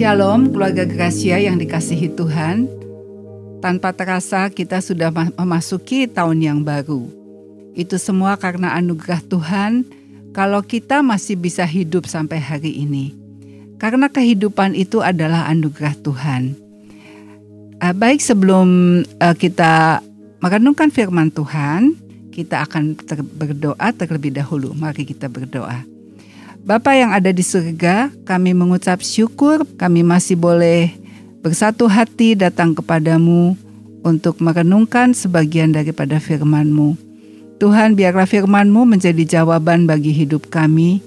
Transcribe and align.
Shalom 0.00 0.48
keluarga 0.48 0.88
Gracia 0.88 1.36
yang 1.36 1.60
dikasihi 1.60 2.16
Tuhan. 2.16 2.64
Tanpa 3.60 3.92
terasa 3.92 4.48
kita 4.48 4.80
sudah 4.80 5.12
memasuki 5.12 6.08
tahun 6.08 6.40
yang 6.40 6.58
baru. 6.64 7.04
Itu 7.76 8.00
semua 8.00 8.40
karena 8.40 8.72
anugerah 8.80 9.20
Tuhan 9.28 9.84
kalau 10.32 10.64
kita 10.64 11.04
masih 11.04 11.36
bisa 11.36 11.68
hidup 11.68 12.08
sampai 12.08 12.40
hari 12.40 12.80
ini. 12.80 13.12
Karena 13.76 14.08
kehidupan 14.08 14.72
itu 14.72 15.04
adalah 15.04 15.52
anugerah 15.52 15.92
Tuhan. 16.00 16.56
Uh, 17.84 17.92
baik 17.92 18.24
sebelum 18.24 19.04
uh, 19.04 19.36
kita 19.36 20.00
merenungkan 20.40 20.88
firman 20.88 21.28
Tuhan, 21.28 21.92
kita 22.32 22.64
akan 22.64 22.96
berdoa 23.36 23.92
terlebih 23.92 24.32
dahulu. 24.32 24.72
Mari 24.72 25.04
kita 25.04 25.28
berdoa. 25.28 25.99
Bapa 26.60 26.92
yang 26.92 27.16
ada 27.16 27.32
di 27.32 27.40
surga, 27.40 28.12
kami 28.28 28.52
mengucap 28.52 29.00
syukur 29.00 29.64
kami 29.80 30.04
masih 30.04 30.36
boleh 30.36 30.92
bersatu 31.40 31.88
hati 31.88 32.36
datang 32.36 32.76
kepadamu 32.76 33.56
untuk 34.04 34.44
merenungkan 34.44 35.16
sebagian 35.16 35.72
daripada 35.72 36.20
firman-Mu. 36.20 37.00
Tuhan 37.56 37.96
biarlah 37.96 38.28
firman-Mu 38.28 38.84
menjadi 38.84 39.40
jawaban 39.40 39.88
bagi 39.88 40.12
hidup 40.12 40.52
kami 40.52 41.00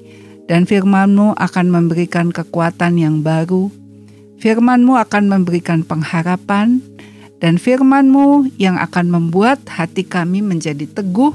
dan 0.50 0.66
firman-Mu 0.66 1.38
akan 1.38 1.66
memberikan 1.70 2.34
kekuatan 2.34 2.98
yang 2.98 3.22
baru. 3.22 3.70
Firman-Mu 4.42 4.98
akan 5.06 5.24
memberikan 5.30 5.86
pengharapan 5.86 6.82
dan 7.38 7.62
firman-Mu 7.62 8.58
yang 8.58 8.82
akan 8.82 9.06
membuat 9.06 9.62
hati 9.70 10.02
kami 10.02 10.42
menjadi 10.42 10.90
teguh. 10.90 11.34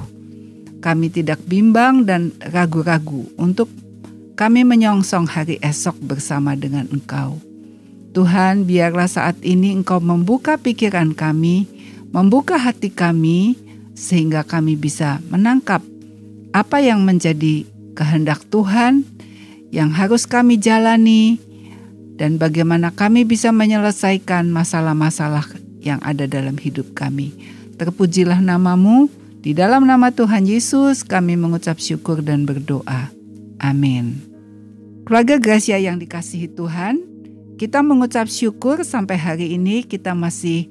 Kami 0.82 1.06
tidak 1.06 1.38
bimbang 1.46 2.02
dan 2.02 2.34
ragu-ragu 2.38 3.26
untuk 3.38 3.66
kami 4.38 4.62
menyongsong 4.62 5.26
hari 5.26 5.58
esok 5.58 5.98
bersama 5.98 6.54
dengan 6.54 6.86
Engkau. 6.94 7.42
Tuhan, 8.14 8.70
biarlah 8.70 9.10
saat 9.10 9.34
ini 9.42 9.74
Engkau 9.74 9.98
membuka 9.98 10.54
pikiran 10.54 11.10
kami, 11.10 11.66
membuka 12.14 12.54
hati 12.54 12.86
kami, 12.86 13.58
sehingga 13.98 14.46
kami 14.46 14.78
bisa 14.78 15.18
menangkap 15.26 15.82
apa 16.54 16.78
yang 16.78 17.02
menjadi 17.02 17.66
kehendak 17.98 18.46
Tuhan 18.46 19.02
yang 19.74 19.90
harus 19.90 20.22
kami 20.22 20.54
jalani, 20.54 21.42
dan 22.14 22.38
bagaimana 22.38 22.94
kami 22.94 23.26
bisa 23.26 23.50
menyelesaikan 23.50 24.54
masalah-masalah 24.54 25.50
yang 25.82 25.98
ada 26.06 26.30
dalam 26.30 26.54
hidup 26.54 26.94
kami. 26.94 27.34
Terpujilah 27.74 28.38
namamu, 28.38 29.10
di 29.42 29.50
dalam 29.50 29.82
nama 29.82 30.14
Tuhan 30.14 30.46
Yesus 30.46 31.02
kami 31.02 31.34
mengucap 31.34 31.82
syukur 31.82 32.22
dan 32.22 32.46
berdoa. 32.46 33.10
Amin. 33.58 34.27
Keluarga 35.08 35.40
Gracia 35.40 35.80
yang 35.80 35.96
dikasihi 35.96 36.52
Tuhan, 36.52 37.00
kita 37.56 37.80
mengucap 37.80 38.28
syukur 38.28 38.84
sampai 38.84 39.16
hari 39.16 39.56
ini 39.56 39.80
kita 39.80 40.12
masih 40.12 40.68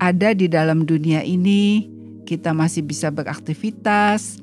ada 0.00 0.32
di 0.32 0.48
dalam 0.48 0.88
dunia 0.88 1.20
ini, 1.20 1.84
kita 2.24 2.56
masih 2.56 2.88
bisa 2.88 3.12
beraktivitas, 3.12 4.40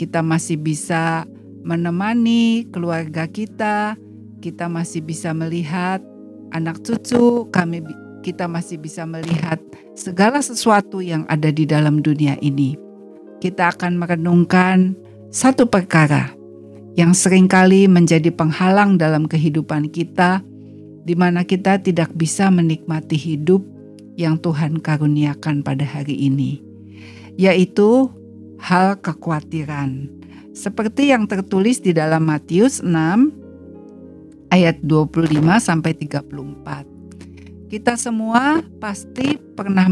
kita 0.00 0.24
masih 0.24 0.56
bisa 0.56 1.28
menemani 1.60 2.72
keluarga 2.72 3.28
kita, 3.28 4.00
kita 4.40 4.64
masih 4.72 5.04
bisa 5.04 5.36
melihat 5.36 6.00
anak 6.48 6.80
cucu, 6.80 7.52
kami 7.52 7.84
kita 8.24 8.48
masih 8.48 8.80
bisa 8.80 9.04
melihat 9.04 9.60
segala 9.92 10.40
sesuatu 10.40 11.04
yang 11.04 11.28
ada 11.28 11.52
di 11.52 11.68
dalam 11.68 12.00
dunia 12.00 12.40
ini. 12.40 12.80
Kita 13.44 13.76
akan 13.76 14.00
merenungkan 14.00 14.96
satu 15.28 15.68
perkara 15.68 16.39
yang 17.00 17.16
sering 17.16 17.48
kali 17.48 17.88
menjadi 17.88 18.28
penghalang 18.28 19.00
dalam 19.00 19.24
kehidupan 19.24 19.88
kita, 19.88 20.44
di 21.08 21.16
mana 21.16 21.48
kita 21.48 21.80
tidak 21.80 22.12
bisa 22.12 22.52
menikmati 22.52 23.16
hidup 23.16 23.64
yang 24.20 24.36
Tuhan 24.36 24.84
karuniakan 24.84 25.64
pada 25.64 25.80
hari 25.80 26.12
ini, 26.28 26.60
yaitu 27.40 28.12
hal 28.60 29.00
kekhawatiran. 29.00 30.12
Seperti 30.52 31.08
yang 31.08 31.24
tertulis 31.24 31.80
di 31.80 31.96
dalam 31.96 32.28
Matius 32.28 32.84
6 32.84 32.92
ayat 34.52 34.76
25 34.84 35.40
sampai 35.56 35.96
34. 35.96 37.72
Kita 37.72 37.96
semua 37.96 38.60
pasti 38.76 39.40
pernah 39.56 39.88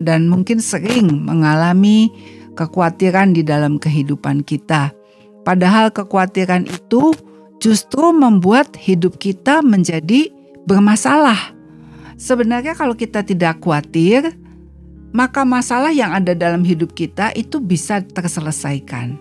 dan 0.00 0.32
mungkin 0.32 0.64
sering 0.64 1.12
mengalami 1.12 2.08
kekhawatiran 2.56 3.36
di 3.36 3.44
dalam 3.44 3.76
kehidupan 3.76 4.48
kita 4.48 4.96
Padahal 5.42 5.90
kekhawatiran 5.90 6.70
itu 6.70 7.14
justru 7.62 8.10
membuat 8.10 8.74
hidup 8.78 9.18
kita 9.18 9.62
menjadi 9.62 10.30
bermasalah. 10.66 11.54
Sebenarnya 12.18 12.78
kalau 12.78 12.94
kita 12.94 13.26
tidak 13.26 13.58
khawatir, 13.58 14.34
maka 15.10 15.42
masalah 15.42 15.90
yang 15.90 16.14
ada 16.14 16.32
dalam 16.32 16.62
hidup 16.62 16.94
kita 16.94 17.34
itu 17.34 17.58
bisa 17.58 18.00
terselesaikan. 18.02 19.18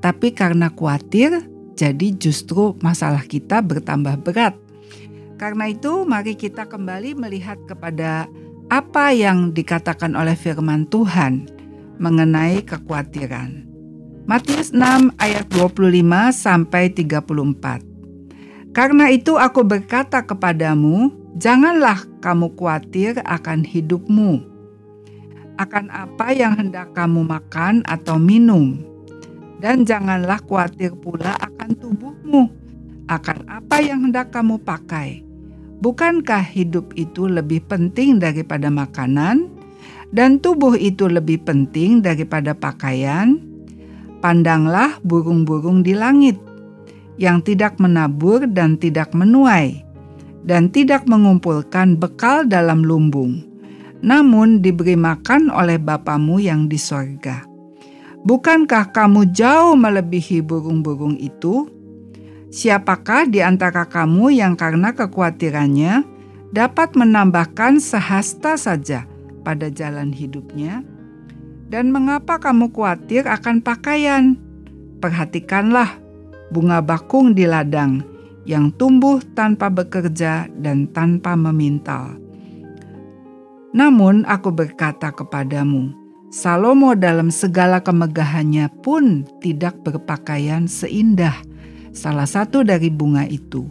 Tapi 0.00 0.32
karena 0.32 0.72
khawatir, 0.72 1.44
jadi 1.76 2.08
justru 2.16 2.76
masalah 2.80 3.24
kita 3.24 3.60
bertambah 3.60 4.20
berat. 4.24 4.56
Karena 5.36 5.72
itu, 5.72 6.04
mari 6.04 6.36
kita 6.36 6.68
kembali 6.68 7.16
melihat 7.16 7.56
kepada 7.64 8.28
apa 8.68 9.12
yang 9.12 9.56
dikatakan 9.56 10.12
oleh 10.12 10.36
firman 10.36 10.84
Tuhan 10.88 11.48
mengenai 11.96 12.60
kekhawatiran. 12.64 13.69
Matius 14.28 14.76
6 14.76 15.16
ayat 15.16 15.48
25 15.48 15.96
sampai 16.36 16.92
34. 16.92 17.80
Karena 18.76 19.08
itu 19.08 19.40
aku 19.40 19.64
berkata 19.64 20.20
kepadamu, 20.20 21.08
janganlah 21.40 22.04
kamu 22.20 22.52
khawatir 22.52 23.16
akan 23.24 23.64
hidupmu, 23.64 24.44
akan 25.56 25.88
apa 25.88 26.36
yang 26.36 26.52
hendak 26.52 26.92
kamu 26.92 27.24
makan 27.24 27.80
atau 27.88 28.20
minum, 28.20 28.78
dan 29.58 29.88
janganlah 29.88 30.38
khawatir 30.44 30.92
pula 31.00 31.34
akan 31.40 31.74
tubuhmu, 31.80 32.52
akan 33.08 33.38
apa 33.48 33.80
yang 33.80 34.04
hendak 34.04 34.30
kamu 34.36 34.60
pakai. 34.60 35.24
Bukankah 35.80 36.44
hidup 36.44 36.92
itu 36.92 37.24
lebih 37.24 37.64
penting 37.66 38.20
daripada 38.20 38.68
makanan, 38.68 39.48
dan 40.12 40.38
tubuh 40.38 40.76
itu 40.76 41.08
lebih 41.10 41.42
penting 41.42 42.04
daripada 42.04 42.54
pakaian? 42.54 43.49
Pandanglah 44.20 45.00
burung-burung 45.00 45.80
di 45.80 45.96
langit 45.96 46.36
yang 47.16 47.40
tidak 47.40 47.80
menabur 47.80 48.44
dan 48.44 48.76
tidak 48.76 49.16
menuai, 49.16 49.80
dan 50.44 50.68
tidak 50.72 51.04
mengumpulkan 51.08 51.96
bekal 51.96 52.44
dalam 52.44 52.84
lumbung, 52.84 53.44
namun 54.00 54.60
diberi 54.60 54.96
makan 54.96 55.52
oleh 55.52 55.76
Bapamu 55.76 56.40
yang 56.40 56.68
di 56.68 56.76
sorga. 56.76 57.44
Bukankah 58.20 58.92
kamu 58.92 59.32
jauh 59.32 59.72
melebihi 59.76 60.44
burung-burung 60.44 61.16
itu? 61.16 61.68
Siapakah 62.52 63.24
di 63.24 63.40
antara 63.40 63.88
kamu 63.88 64.36
yang 64.36 64.52
karena 64.52 64.92
kekhawatirannya 64.92 66.04
dapat 66.52 66.92
menambahkan 66.92 67.80
sehasta 67.80 68.60
saja 68.60 69.08
pada 69.40 69.72
jalan 69.72 70.12
hidupnya? 70.12 70.84
Dan 71.70 71.94
mengapa 71.94 72.42
kamu 72.42 72.74
khawatir 72.74 73.30
akan 73.30 73.62
pakaian? 73.62 74.34
Perhatikanlah 74.98 76.02
bunga 76.50 76.82
bakung 76.82 77.30
di 77.30 77.46
ladang 77.46 78.02
yang 78.42 78.74
tumbuh 78.74 79.22
tanpa 79.38 79.70
bekerja 79.70 80.50
dan 80.58 80.90
tanpa 80.90 81.38
memintal. 81.38 82.18
Namun 83.70 84.26
aku 84.26 84.50
berkata 84.50 85.14
kepadamu, 85.14 85.94
Salomo 86.34 86.98
dalam 86.98 87.30
segala 87.30 87.78
kemegahannya 87.78 88.66
pun 88.82 89.22
tidak 89.38 89.78
berpakaian 89.86 90.66
seindah 90.66 91.34
salah 91.94 92.26
satu 92.26 92.66
dari 92.66 92.90
bunga 92.90 93.26
itu. 93.30 93.66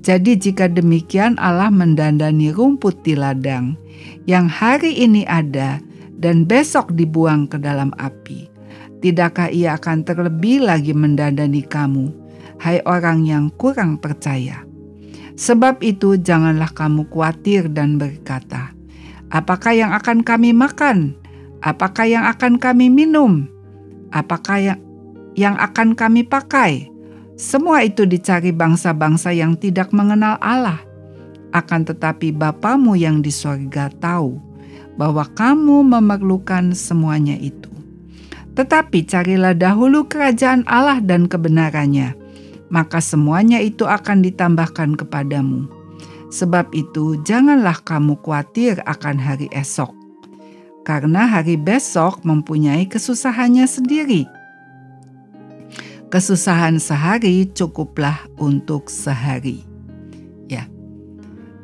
Jadi 0.00 0.34
jika 0.36 0.66
demikian 0.66 1.36
Allah 1.36 1.68
mendandani 1.68 2.50
rumput 2.50 3.04
di 3.04 3.14
ladang 3.14 3.76
yang 4.24 4.48
hari 4.48 4.96
ini 4.96 5.28
ada 5.28 5.78
dan 6.22 6.46
besok 6.46 6.94
dibuang 6.94 7.50
ke 7.50 7.58
dalam 7.58 7.90
api. 7.98 8.46
Tidakkah 9.02 9.50
ia 9.50 9.74
akan 9.74 10.06
terlebih 10.06 10.62
lagi 10.62 10.94
mendandani 10.94 11.66
kamu, 11.66 12.14
hai 12.62 12.78
orang 12.86 13.26
yang 13.26 13.50
kurang 13.58 13.98
percaya? 13.98 14.62
Sebab 15.34 15.82
itu 15.82 16.14
janganlah 16.14 16.70
kamu 16.70 17.10
khawatir 17.10 17.66
dan 17.66 17.98
berkata, 17.98 18.70
apakah 19.34 19.74
yang 19.74 19.90
akan 19.90 20.22
kami 20.22 20.54
makan? 20.54 21.18
Apakah 21.66 22.06
yang 22.06 22.30
akan 22.30 22.62
kami 22.62 22.86
minum? 22.86 23.50
Apakah 24.14 24.58
yang, 24.62 24.80
yang 25.34 25.58
akan 25.58 25.98
kami 25.98 26.22
pakai? 26.22 26.86
Semua 27.34 27.82
itu 27.82 28.06
dicari 28.06 28.54
bangsa-bangsa 28.54 29.34
yang 29.34 29.58
tidak 29.58 29.90
mengenal 29.90 30.38
Allah. 30.38 30.78
Akan 31.50 31.82
tetapi 31.82 32.30
Bapamu 32.30 32.94
yang 32.94 33.18
di 33.18 33.34
sorga 33.34 33.90
tahu 33.90 34.51
bahwa 35.00 35.24
kamu 35.32 35.84
memerlukan 35.88 36.76
semuanya 36.76 37.36
itu. 37.40 37.72
Tetapi 38.52 39.08
carilah 39.08 39.56
dahulu 39.56 40.04
kerajaan 40.04 40.68
Allah 40.68 41.00
dan 41.00 41.24
kebenarannya, 41.24 42.12
maka 42.68 43.00
semuanya 43.00 43.60
itu 43.64 43.88
akan 43.88 44.20
ditambahkan 44.20 44.96
kepadamu. 44.96 45.68
Sebab 46.32 46.72
itu, 46.72 47.20
janganlah 47.24 47.80
kamu 47.84 48.16
khawatir 48.20 48.80
akan 48.88 49.16
hari 49.20 49.48
esok, 49.52 49.92
karena 50.84 51.28
hari 51.28 51.60
besok 51.60 52.24
mempunyai 52.24 52.88
kesusahannya 52.88 53.68
sendiri. 53.68 54.24
Kesusahan 56.12 56.76
sehari 56.76 57.48
cukuplah 57.52 58.20
untuk 58.36 58.92
sehari. 58.92 59.64
Ya, 60.48 60.68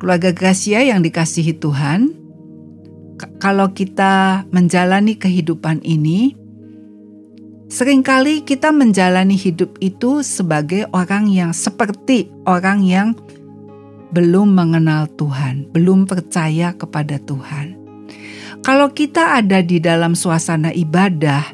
keluarga 0.01 0.33
Gracia 0.33 0.81
yang 0.81 1.05
dikasihi 1.05 1.57
Tuhan, 1.57 2.18
kalau 3.39 3.71
kita 3.75 4.45
menjalani 4.55 5.19
kehidupan 5.19 5.83
ini, 5.83 6.35
sering 7.67 7.99
kali 8.01 8.41
kita 8.47 8.71
menjalani 8.71 9.35
hidup 9.35 9.75
itu 9.83 10.23
sebagai 10.23 10.87
orang 10.95 11.27
yang 11.27 11.51
seperti 11.51 12.31
orang 12.47 12.83
yang 12.83 13.07
belum 14.09 14.55
mengenal 14.55 15.05
Tuhan, 15.19 15.69
belum 15.75 16.09
percaya 16.09 16.73
kepada 16.73 17.21
Tuhan. 17.21 17.77
Kalau 18.59 18.91
kita 18.91 19.39
ada 19.39 19.63
di 19.63 19.79
dalam 19.79 20.17
suasana 20.17 20.73
ibadah, 20.75 21.45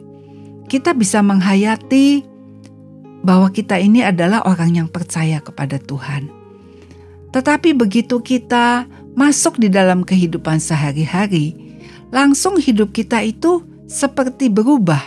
kita 0.66 0.98
bisa 0.98 1.22
menghayati 1.22 2.26
bahwa 3.22 3.50
kita 3.50 3.78
ini 3.78 4.02
adalah 4.02 4.42
orang 4.46 4.86
yang 4.86 4.88
percaya 4.90 5.42
kepada 5.42 5.78
Tuhan. 5.78 6.30
Tetapi 7.34 7.76
begitu 7.76 8.24
kita 8.24 8.88
masuk 9.16 9.58
di 9.58 9.72
dalam 9.72 10.04
kehidupan 10.04 10.60
sehari-hari, 10.60 11.56
langsung 12.12 12.60
hidup 12.60 12.92
kita 12.92 13.24
itu 13.24 13.64
seperti 13.88 14.52
berubah. 14.52 15.02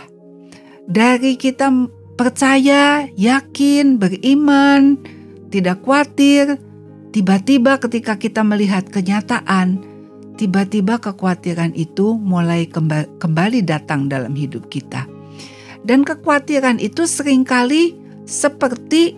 Dari 0.89 1.37
kita 1.37 1.69
percaya, 2.17 3.05
yakin, 3.13 4.01
beriman, 4.01 4.97
tidak 5.53 5.85
khawatir, 5.85 6.57
Tiba-tiba 7.09 7.81
ketika 7.81 8.21
kita 8.21 8.45
melihat 8.45 8.85
kenyataan, 8.85 9.81
tiba-tiba 10.37 11.01
kekhawatiran 11.01 11.73
itu 11.73 12.13
mulai 12.21 12.69
kembali 13.17 13.65
datang 13.65 14.05
dalam 14.05 14.37
hidup 14.37 14.69
kita. 14.69 15.09
Dan 15.81 16.05
kekhawatiran 16.05 16.77
itu 16.77 17.09
sering 17.09 17.41
kali 17.41 17.97
seperti 18.29 19.17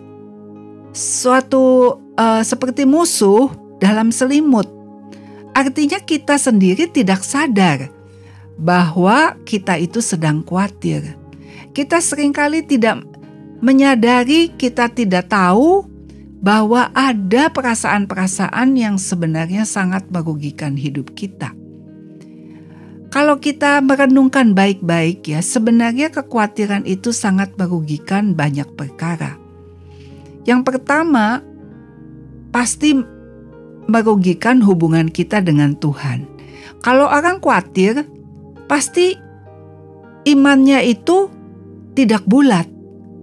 suatu 0.96 2.00
uh, 2.16 2.40
seperti 2.40 2.88
musuh 2.88 3.52
dalam 3.76 4.08
selimut. 4.08 4.64
Artinya 5.52 6.00
kita 6.00 6.40
sendiri 6.40 6.88
tidak 6.88 7.20
sadar 7.20 7.92
bahwa 8.56 9.36
kita 9.44 9.76
itu 9.76 10.00
sedang 10.00 10.40
khawatir. 10.40 11.16
Kita 11.72 12.00
sering 12.00 12.32
kali 12.32 12.64
tidak 12.64 13.04
menyadari, 13.64 14.52
kita 14.52 14.88
tidak 14.92 15.28
tahu 15.28 15.88
bahwa 16.42 16.90
ada 16.90 17.48
perasaan-perasaan 17.54 18.74
yang 18.74 18.98
sebenarnya 18.98 19.62
sangat 19.62 20.08
merugikan 20.10 20.74
hidup 20.74 21.14
kita. 21.14 21.54
Kalau 23.12 23.36
kita 23.38 23.84
merenungkan 23.84 24.56
baik-baik 24.56 25.28
ya, 25.28 25.44
sebenarnya 25.44 26.08
kekhawatiran 26.08 26.88
itu 26.88 27.12
sangat 27.12 27.52
merugikan 27.60 28.32
banyak 28.32 28.66
perkara. 28.72 29.36
Yang 30.48 30.74
pertama, 30.74 31.44
pasti 32.50 32.98
merugikan 33.92 34.64
hubungan 34.64 35.12
kita 35.12 35.44
dengan 35.44 35.76
Tuhan. 35.76 36.24
Kalau 36.80 37.06
orang 37.06 37.38
khawatir, 37.44 38.08
pasti 38.64 39.14
imannya 40.24 40.80
itu 40.88 41.28
tidak 41.92 42.24
bulat. 42.24 42.64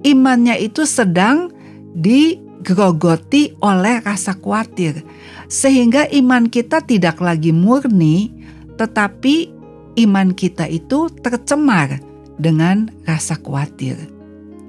Imannya 0.06 0.62
itu 0.62 0.86
sedang 0.86 1.50
di 1.92 2.50
digrogoti 2.60 3.56
oleh 3.64 4.04
rasa 4.04 4.36
khawatir, 4.36 5.02
sehingga 5.48 6.06
iman 6.12 6.52
kita 6.52 6.84
tidak 6.84 7.24
lagi 7.24 7.56
murni, 7.56 8.30
tetapi 8.76 9.50
iman 10.06 10.36
kita 10.36 10.68
itu 10.68 11.08
tercemar 11.24 12.04
dengan 12.36 12.92
rasa 13.08 13.40
khawatir. 13.40 13.96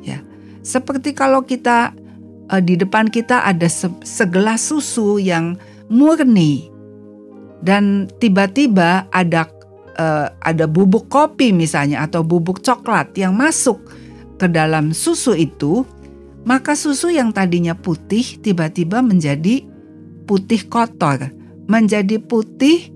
Ya, 0.06 0.23
seperti 0.62 1.12
kalau 1.12 1.43
kita 1.43 1.93
eh, 2.49 2.62
di 2.62 2.79
depan 2.79 3.11
kita 3.11 3.43
ada 3.43 3.67
segelas 4.06 4.70
susu 4.70 5.19
yang 5.19 5.58
murni 5.90 6.70
dan 7.60 8.08
tiba-tiba 8.22 9.10
ada 9.10 9.50
eh, 9.98 10.26
ada 10.31 10.64
bubuk 10.64 11.10
kopi 11.10 11.52
misalnya 11.52 12.06
atau 12.06 12.25
bubuk 12.25 12.62
coklat 12.64 13.12
yang 13.19 13.37
masuk 13.37 13.82
ke 14.40 14.48
dalam 14.48 14.96
susu 14.96 15.37
itu 15.37 15.84
maka 16.44 16.72
susu 16.72 17.12
yang 17.12 17.34
tadinya 17.34 17.76
putih 17.76 18.40
tiba-tiba 18.40 19.04
menjadi 19.04 19.69
putih 20.25 20.64
kotor, 20.70 21.28
menjadi 21.69 22.16
putih 22.22 22.94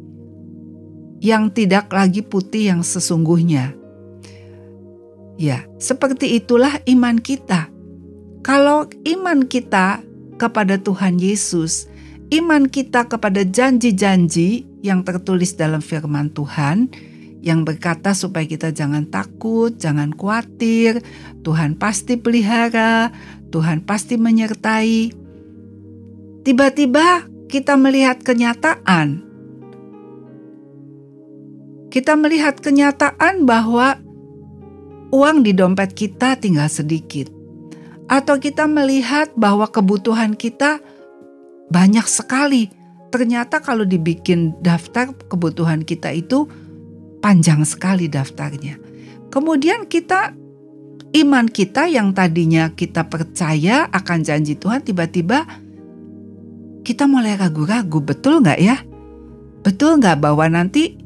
yang 1.21 1.53
tidak 1.53 1.93
lagi 1.93 2.25
putih 2.25 2.73
yang 2.73 2.81
sesungguhnya. 2.81 3.77
Ya, 5.35 5.67
seperti 5.83 6.39
itulah 6.39 6.79
iman 6.87 7.19
kita. 7.19 7.69
Kalau 8.47 8.87
iman 8.87 9.43
kita 9.45 9.99
kepada 10.39 10.79
Tuhan 10.79 11.19
Yesus, 11.19 11.91
iman 12.35 12.67
kita 12.67 13.07
kepada 13.07 13.47
janji-janji 13.47 14.67
yang 14.83 15.07
tertulis 15.07 15.55
dalam 15.55 15.79
firman 15.79 16.35
Tuhan, 16.35 16.91
yang 17.45 17.63
berkata 17.63 18.17
supaya 18.17 18.43
kita 18.49 18.75
jangan 18.75 19.07
takut, 19.07 19.71
jangan 19.79 20.11
khawatir, 20.17 20.99
Tuhan 21.47 21.79
pasti 21.79 22.19
pelihara, 22.19 23.15
Tuhan 23.55 23.87
pasti 23.87 24.19
menyertai. 24.19 25.15
Tiba-tiba 26.43 27.29
kita 27.47 27.79
melihat 27.79 28.19
kenyataan. 28.25 29.23
Kita 31.93 32.19
melihat 32.19 32.59
kenyataan 32.59 33.47
bahwa 33.47 34.03
uang 35.15 35.47
di 35.47 35.55
dompet 35.55 35.95
kita 35.95 36.35
tinggal 36.35 36.67
sedikit. 36.67 37.31
Atau 38.11 38.37
kita 38.43 38.67
melihat 38.69 39.33
bahwa 39.39 39.65
kebutuhan 39.71 40.37
kita 40.37 40.83
banyak 41.69 42.07
sekali. 42.09 42.69
Ternyata 43.15 43.63
kalau 43.63 43.87
dibikin 43.87 44.59
daftar 44.59 45.15
kebutuhan 45.31 45.87
kita 45.87 46.11
itu 46.11 46.51
panjang 47.23 47.63
sekali 47.63 48.11
daftarnya. 48.11 48.77
Kemudian 49.31 49.87
kita 49.87 50.35
iman 51.15 51.47
kita 51.47 51.87
yang 51.87 52.11
tadinya 52.11 52.75
kita 52.75 53.07
percaya 53.07 53.87
akan 53.95 54.27
janji 54.27 54.59
Tuhan 54.59 54.83
tiba-tiba 54.83 55.47
kita 56.85 57.07
mulai 57.07 57.39
ragu-ragu 57.39 58.03
betul 58.03 58.43
nggak 58.43 58.61
ya? 58.61 58.77
Betul 59.65 60.03
nggak 60.03 60.21
bahwa 60.21 60.45
nanti 60.51 60.99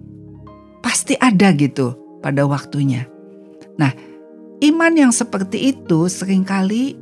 pasti 0.83 1.15
ada 1.15 1.53
gitu 1.55 1.95
pada 2.25 2.49
waktunya. 2.49 3.07
Nah 3.79 3.93
iman 4.65 4.93
yang 4.97 5.12
seperti 5.15 5.77
itu 5.77 6.11
sering 6.11 6.43
kali 6.43 6.99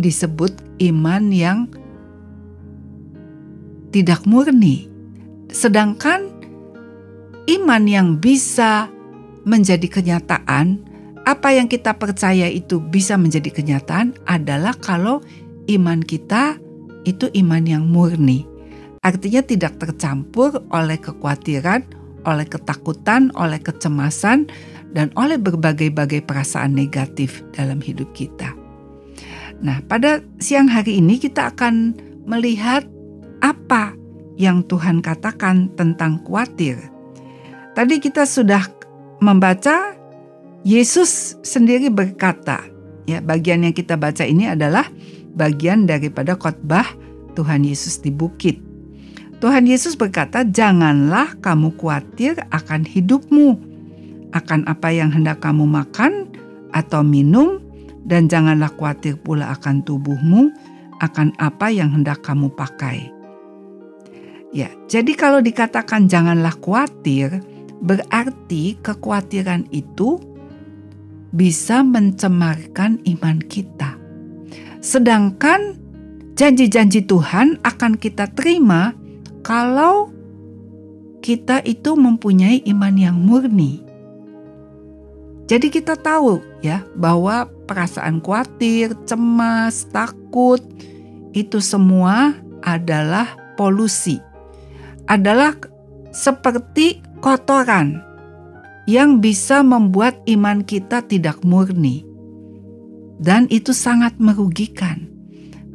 disebut 0.00 0.56
iman 0.90 1.30
yang 1.30 1.58
tidak 3.90 4.26
murni. 4.26 4.86
Sedangkan 5.50 6.30
iman 7.50 7.82
yang 7.86 8.18
bisa 8.22 8.86
menjadi 9.42 9.86
kenyataan, 9.90 10.82
apa 11.26 11.48
yang 11.52 11.66
kita 11.66 11.98
percaya 11.98 12.48
itu 12.48 12.80
bisa 12.80 13.18
menjadi 13.18 13.50
kenyataan 13.50 14.16
adalah 14.24 14.72
kalau 14.78 15.20
iman 15.68 16.00
kita 16.00 16.56
itu 17.04 17.28
iman 17.44 17.64
yang 17.66 17.84
murni. 17.86 18.46
Artinya 19.00 19.40
tidak 19.40 19.80
tercampur 19.80 20.60
oleh 20.68 21.00
kekhawatiran, 21.00 21.82
oleh 22.28 22.44
ketakutan, 22.44 23.32
oleh 23.32 23.56
kecemasan, 23.56 24.44
dan 24.92 25.08
oleh 25.16 25.40
berbagai-bagai 25.40 26.26
perasaan 26.28 26.76
negatif 26.76 27.40
dalam 27.56 27.80
hidup 27.80 28.10
kita. 28.12 28.52
Nah, 29.64 29.80
pada 29.88 30.20
siang 30.40 30.68
hari 30.68 31.00
ini 31.00 31.20
kita 31.20 31.52
akan 31.52 31.96
melihat 32.28 32.84
apa 33.40 33.92
yang 34.40 34.64
Tuhan 34.64 35.04
katakan 35.04 35.68
tentang 35.76 36.24
khawatir. 36.24 36.80
Tadi 37.76 38.00
kita 38.00 38.24
sudah 38.24 38.64
membaca 39.20 39.92
Yesus 40.64 41.36
sendiri 41.44 41.92
berkata, 41.92 42.64
ya 43.04 43.20
bagian 43.20 43.64
yang 43.64 43.76
kita 43.76 44.00
baca 44.00 44.24
ini 44.24 44.48
adalah 44.48 44.88
bagian 45.36 45.84
daripada 45.84 46.36
khotbah 46.36 46.84
Tuhan 47.36 47.64
Yesus 47.64 48.00
di 48.00 48.12
bukit. 48.12 48.60
Tuhan 49.40 49.64
Yesus 49.64 49.96
berkata, 49.96 50.44
"Janganlah 50.44 51.40
kamu 51.40 51.72
khawatir 51.80 52.36
akan 52.52 52.84
hidupmu, 52.84 53.56
akan 54.36 54.68
apa 54.68 54.92
yang 54.92 55.08
hendak 55.08 55.40
kamu 55.40 55.64
makan 55.64 56.28
atau 56.76 57.00
minum, 57.00 57.56
dan 58.04 58.28
janganlah 58.28 58.68
khawatir 58.76 59.16
pula 59.16 59.48
akan 59.56 59.80
tubuhmu, 59.80 60.52
akan 61.00 61.32
apa 61.40 61.72
yang 61.72 61.88
hendak 61.88 62.20
kamu 62.20 62.52
pakai." 62.52 63.19
Ya, 64.50 64.66
jadi 64.90 65.14
kalau 65.14 65.38
dikatakan 65.38 66.10
janganlah 66.10 66.58
khawatir, 66.58 67.38
berarti 67.78 68.74
kekhawatiran 68.82 69.70
itu 69.70 70.18
bisa 71.30 71.86
mencemarkan 71.86 72.98
iman 73.06 73.38
kita. 73.46 73.94
Sedangkan 74.82 75.78
janji-janji 76.34 77.06
Tuhan 77.06 77.62
akan 77.62 77.94
kita 77.94 78.26
terima 78.34 78.90
kalau 79.46 80.10
kita 81.22 81.62
itu 81.62 81.94
mempunyai 81.94 82.64
iman 82.74 82.94
yang 82.98 83.16
murni. 83.22 83.86
Jadi 85.46 85.66
kita 85.66 85.98
tahu 85.98 86.38
ya 86.62 86.86
bahwa 86.94 87.46
perasaan 87.66 88.22
khawatir, 88.22 88.94
cemas, 89.06 89.86
takut 89.90 90.62
itu 91.34 91.58
semua 91.62 92.34
adalah 92.62 93.34
polusi. 93.54 94.29
Adalah 95.10 95.58
seperti 96.14 97.02
kotoran 97.18 97.98
yang 98.86 99.18
bisa 99.18 99.66
membuat 99.66 100.22
iman 100.30 100.62
kita 100.62 101.02
tidak 101.06 101.42
murni. 101.42 102.06
Dan 103.20 103.50
itu 103.50 103.74
sangat 103.74 104.16
merugikan. 104.22 105.10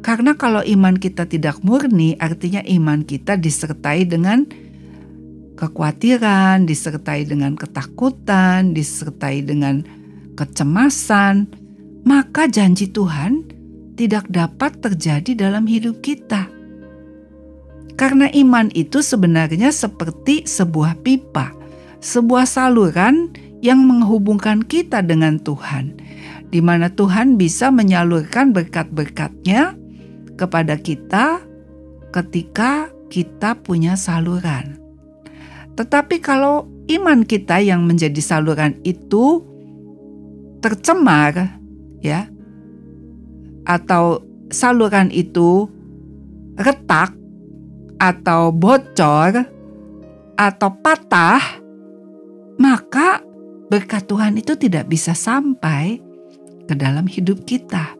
Karena 0.00 0.34
kalau 0.34 0.64
iman 0.64 0.96
kita 0.96 1.28
tidak 1.28 1.60
murni, 1.62 2.16
artinya 2.16 2.64
iman 2.64 3.04
kita 3.04 3.36
disertai 3.36 4.08
dengan 4.08 4.48
kekhawatiran, 5.56 6.68
disertai 6.68 7.26
dengan 7.26 7.56
ketakutan, 7.56 8.70
disertai 8.76 9.42
dengan 9.42 9.82
kecemasan, 10.36 11.48
maka 12.04 12.46
janji 12.46 12.92
Tuhan 12.92 13.50
tidak 13.96 14.28
dapat 14.30 14.78
terjadi 14.78 15.48
dalam 15.48 15.64
hidup 15.66 16.04
kita. 16.04 16.55
Karena 17.96 18.28
iman 18.28 18.68
itu 18.76 19.00
sebenarnya 19.00 19.72
seperti 19.72 20.44
sebuah 20.44 21.00
pipa, 21.00 21.56
sebuah 22.04 22.44
saluran 22.44 23.32
yang 23.64 23.80
menghubungkan 23.88 24.60
kita 24.60 25.00
dengan 25.00 25.40
Tuhan, 25.40 25.96
di 26.52 26.60
mana 26.60 26.92
Tuhan 26.92 27.40
bisa 27.40 27.72
menyalurkan 27.72 28.52
berkat-berkatnya 28.52 29.72
kepada 30.36 30.76
kita 30.76 31.40
ketika 32.12 32.92
kita 33.08 33.56
punya 33.64 33.96
saluran. 33.96 34.76
Tetapi 35.80 36.20
kalau 36.20 36.68
iman 36.92 37.24
kita 37.24 37.64
yang 37.64 37.88
menjadi 37.88 38.20
saluran 38.20 38.76
itu 38.84 39.40
tercemar, 40.60 41.56
ya, 42.04 42.28
atau 43.64 44.20
saluran 44.52 45.08
itu 45.08 45.68
retak 46.60 47.15
atau 48.06 48.54
bocor 48.54 49.42
atau 50.38 50.70
patah, 50.78 51.42
maka 52.62 53.18
berkat 53.66 54.06
Tuhan 54.06 54.38
itu 54.38 54.54
tidak 54.54 54.86
bisa 54.86 55.10
sampai 55.10 55.98
ke 56.70 56.74
dalam 56.78 57.10
hidup 57.10 57.42
kita. 57.42 57.98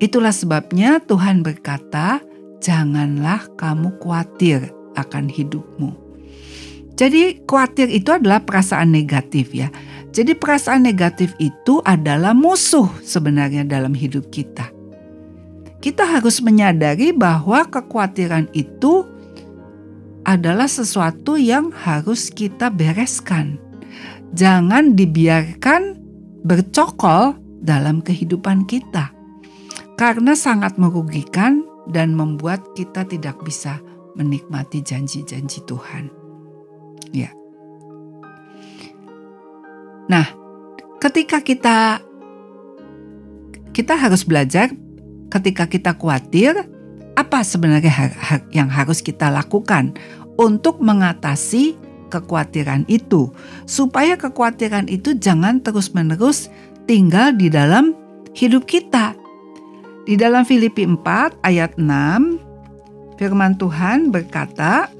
Itulah 0.00 0.32
sebabnya 0.32 0.96
Tuhan 1.04 1.44
berkata, 1.44 2.24
"Janganlah 2.64 3.44
kamu 3.60 4.00
khawatir 4.00 4.72
akan 4.96 5.28
hidupmu." 5.28 5.92
Jadi 6.94 7.44
khawatir 7.44 7.90
itu 7.90 8.14
adalah 8.14 8.40
perasaan 8.40 8.94
negatif 8.94 9.52
ya. 9.52 9.68
Jadi 10.14 10.38
perasaan 10.38 10.86
negatif 10.86 11.34
itu 11.42 11.82
adalah 11.82 12.30
musuh 12.32 12.86
sebenarnya 13.02 13.66
dalam 13.66 13.98
hidup 13.98 14.30
kita. 14.30 14.70
Kita 15.82 16.06
harus 16.06 16.38
menyadari 16.38 17.10
bahwa 17.10 17.66
kekhawatiran 17.66 18.46
itu 18.54 19.13
adalah 20.24 20.66
sesuatu 20.66 21.36
yang 21.36 21.70
harus 21.70 22.32
kita 22.32 22.72
bereskan. 22.72 23.60
Jangan 24.34 24.96
dibiarkan 24.96 26.00
bercokol 26.42 27.36
dalam 27.62 28.00
kehidupan 28.02 28.66
kita. 28.66 29.12
Karena 29.94 30.34
sangat 30.34 30.74
merugikan 30.74 31.62
dan 31.86 32.16
membuat 32.18 32.74
kita 32.74 33.06
tidak 33.06 33.38
bisa 33.46 33.78
menikmati 34.18 34.82
janji-janji 34.82 35.62
Tuhan. 35.68 36.10
Ya. 37.14 37.30
Nah, 40.10 40.26
ketika 40.98 41.40
kita 41.40 42.02
kita 43.74 43.94
harus 43.98 44.22
belajar 44.26 44.70
ketika 45.30 45.66
kita 45.66 45.98
khawatir 45.98 46.54
apa 47.14 47.46
sebenarnya 47.46 48.14
yang 48.50 48.66
harus 48.66 48.98
kita 48.98 49.30
lakukan 49.30 49.94
untuk 50.34 50.82
mengatasi 50.82 51.78
kekhawatiran 52.10 52.86
itu 52.86 53.30
supaya 53.66 54.14
kekhawatiran 54.14 54.86
itu 54.90 55.14
jangan 55.18 55.62
terus-menerus 55.62 56.50
tinggal 56.86 57.34
di 57.34 57.50
dalam 57.50 57.94
hidup 58.34 58.66
kita. 58.66 59.14
Di 60.04 60.20
dalam 60.20 60.44
Filipi 60.44 60.84
4 60.84 61.40
ayat 61.42 61.80
6 61.80 63.16
firman 63.16 63.56
Tuhan 63.56 64.12
berkata, 64.12 64.90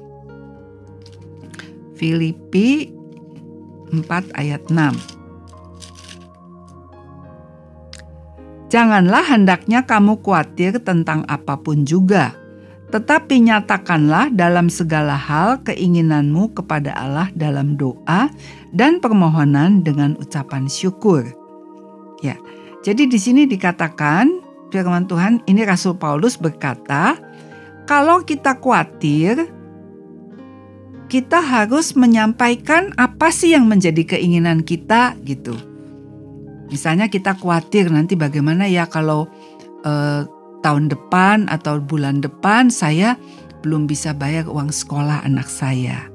Filipi 1.95 2.89
4 3.93 4.01
ayat 4.35 4.65
6. 4.67 5.14
Janganlah 8.65 9.21
hendaknya 9.29 9.85
kamu 9.85 10.19
khawatir 10.25 10.81
tentang 10.81 11.21
apa 11.29 11.53
pun 11.61 11.85
juga, 11.85 12.33
tetapi 12.89 13.45
nyatakanlah 13.45 14.33
dalam 14.33 14.73
segala 14.73 15.13
hal 15.13 15.61
keinginanmu 15.61 16.53
kepada 16.57 16.93
Allah 16.97 17.29
dalam 17.37 17.77
doa 17.77 18.29
dan 18.73 18.97
permohonan 18.97 19.85
dengan 19.85 20.17
ucapan 20.17 20.65
syukur. 20.65 21.29
Ya. 22.25 22.37
Jadi 22.85 23.09
di 23.09 23.17
sini 23.17 23.49
dikatakan 23.49 24.29
firman 24.69 25.09
Tuhan 25.09 25.41
ini 25.49 25.65
Rasul 25.65 25.97
Paulus 25.97 26.37
berkata, 26.37 27.17
kalau 27.85 28.25
kita 28.25 28.57
khawatir, 28.57 29.49
kita 31.05 31.37
harus 31.37 31.93
menyampaikan 31.93 32.93
apa 32.97 33.29
sih 33.29 33.53
yang 33.53 33.69
menjadi 33.69 34.17
keinginan 34.17 34.65
kita 34.65 35.13
gitu. 35.21 35.74
Misalnya 36.69 37.11
kita 37.11 37.37
khawatir 37.37 37.93
nanti 37.93 38.17
bagaimana 38.17 38.65
ya 38.65 38.89
kalau 38.89 39.29
eh, 39.85 40.25
tahun 40.65 40.89
depan 40.89 41.45
atau 41.45 41.77
bulan 41.77 42.25
depan 42.25 42.73
saya 42.73 43.21
belum 43.61 43.85
bisa 43.85 44.17
bayar 44.17 44.49
uang 44.49 44.73
sekolah 44.73 45.21
anak 45.25 45.45
saya. 45.45 46.09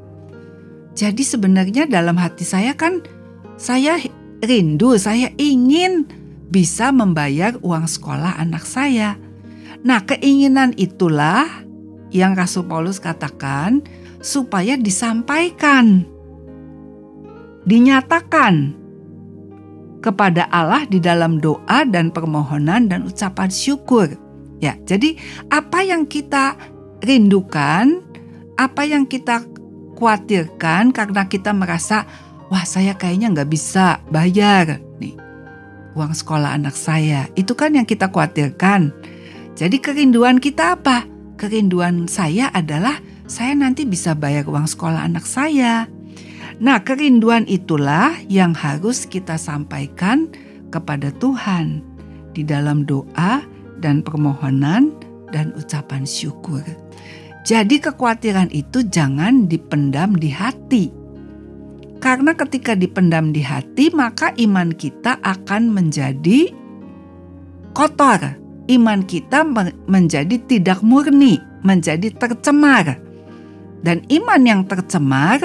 Jadi 0.98 1.22
sebenarnya 1.22 1.86
dalam 1.86 2.18
hati 2.18 2.42
saya 2.42 2.74
kan 2.74 3.02
saya 3.54 3.98
rindu, 4.42 4.96
saya 4.98 5.30
ingin 5.38 6.08
bisa 6.50 6.90
membayar 6.90 7.54
uang 7.62 7.86
sekolah 7.86 8.42
anak 8.42 8.66
saya. 8.66 9.14
Nah, 9.86 10.02
keinginan 10.02 10.74
itulah 10.76 11.46
yang 12.10 12.34
Rasul 12.34 12.66
Paulus 12.66 12.98
katakan 12.98 13.86
supaya 14.18 14.74
disampaikan, 14.74 16.04
dinyatakan 17.64 18.79
kepada 20.00 20.48
Allah 20.48 20.84
di 20.88 20.98
dalam 20.98 21.38
doa 21.38 21.84
dan 21.84 22.12
permohonan 22.12 22.88
dan 22.88 23.06
ucapan 23.06 23.48
syukur. 23.52 24.08
Ya, 24.60 24.76
jadi 24.84 25.16
apa 25.48 25.80
yang 25.80 26.04
kita 26.04 26.56
rindukan, 27.00 28.04
apa 28.60 28.82
yang 28.84 29.08
kita 29.08 29.44
khawatirkan 29.96 30.92
karena 30.92 31.24
kita 31.28 31.52
merasa 31.52 32.04
wah 32.52 32.64
saya 32.64 32.96
kayaknya 32.96 33.32
nggak 33.32 33.50
bisa 33.52 34.00
bayar 34.12 34.80
nih 35.00 35.16
uang 35.96 36.12
sekolah 36.16 36.56
anak 36.56 36.76
saya. 36.76 37.28
Itu 37.36 37.56
kan 37.56 37.76
yang 37.76 37.88
kita 37.88 38.08
khawatirkan. 38.08 38.92
Jadi 39.56 39.76
kerinduan 39.80 40.40
kita 40.40 40.76
apa? 40.78 41.04
Kerinduan 41.36 42.08
saya 42.08 42.52
adalah 42.52 43.00
saya 43.28 43.56
nanti 43.56 43.84
bisa 43.84 44.16
bayar 44.16 44.44
uang 44.48 44.68
sekolah 44.68 45.04
anak 45.04 45.24
saya. 45.24 45.88
Nah, 46.60 46.84
kerinduan 46.84 47.48
itulah 47.48 48.12
yang 48.28 48.52
harus 48.52 49.08
kita 49.08 49.40
sampaikan 49.40 50.28
kepada 50.68 51.08
Tuhan 51.16 51.80
di 52.36 52.44
dalam 52.44 52.84
doa 52.84 53.40
dan 53.80 54.04
permohonan 54.04 54.92
dan 55.32 55.56
ucapan 55.56 56.04
syukur. 56.04 56.60
Jadi, 57.48 57.80
kekhawatiran 57.80 58.52
itu 58.52 58.84
jangan 58.84 59.48
dipendam 59.48 60.12
di 60.20 60.28
hati, 60.28 60.92
karena 62.00 62.32
ketika 62.32 62.72
dipendam 62.72 63.32
di 63.32 63.44
hati, 63.44 63.92
maka 63.92 64.32
iman 64.40 64.72
kita 64.72 65.20
akan 65.20 65.68
menjadi 65.68 66.48
kotor. 67.76 68.40
Iman 68.68 69.02
kita 69.02 69.42
menjadi 69.88 70.36
tidak 70.46 70.80
murni, 70.80 71.42
menjadi 71.60 72.08
tercemar 72.14 73.02
dan 73.82 74.04
iman 74.08 74.42
yang 74.46 74.62
tercemar 74.68 75.42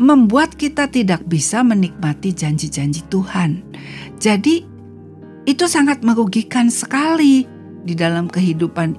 membuat 0.00 0.56
kita 0.56 0.88
tidak 0.88 1.28
bisa 1.28 1.60
menikmati 1.60 2.32
janji-janji 2.32 3.04
Tuhan. 3.12 3.60
Jadi, 4.16 4.64
itu 5.44 5.64
sangat 5.68 6.00
merugikan 6.00 6.72
sekali 6.72 7.44
di 7.84 7.92
dalam 7.92 8.32
kehidupan 8.32 8.96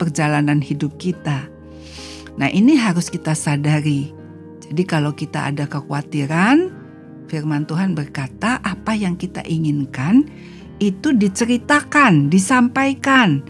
perjalanan 0.00 0.64
hidup 0.64 0.96
kita. 0.96 1.44
Nah, 2.40 2.48
ini 2.48 2.80
harus 2.80 3.12
kita 3.12 3.36
sadari. 3.36 4.08
Jadi, 4.64 4.82
kalau 4.88 5.12
kita 5.12 5.52
ada 5.52 5.68
kekhawatiran, 5.68 6.80
Firman 7.28 7.68
Tuhan 7.68 7.92
berkata, 7.92 8.60
"Apa 8.64 8.96
yang 8.96 9.20
kita 9.20 9.44
inginkan 9.44 10.24
itu 10.80 11.12
diceritakan, 11.12 12.32
disampaikan." 12.32 13.44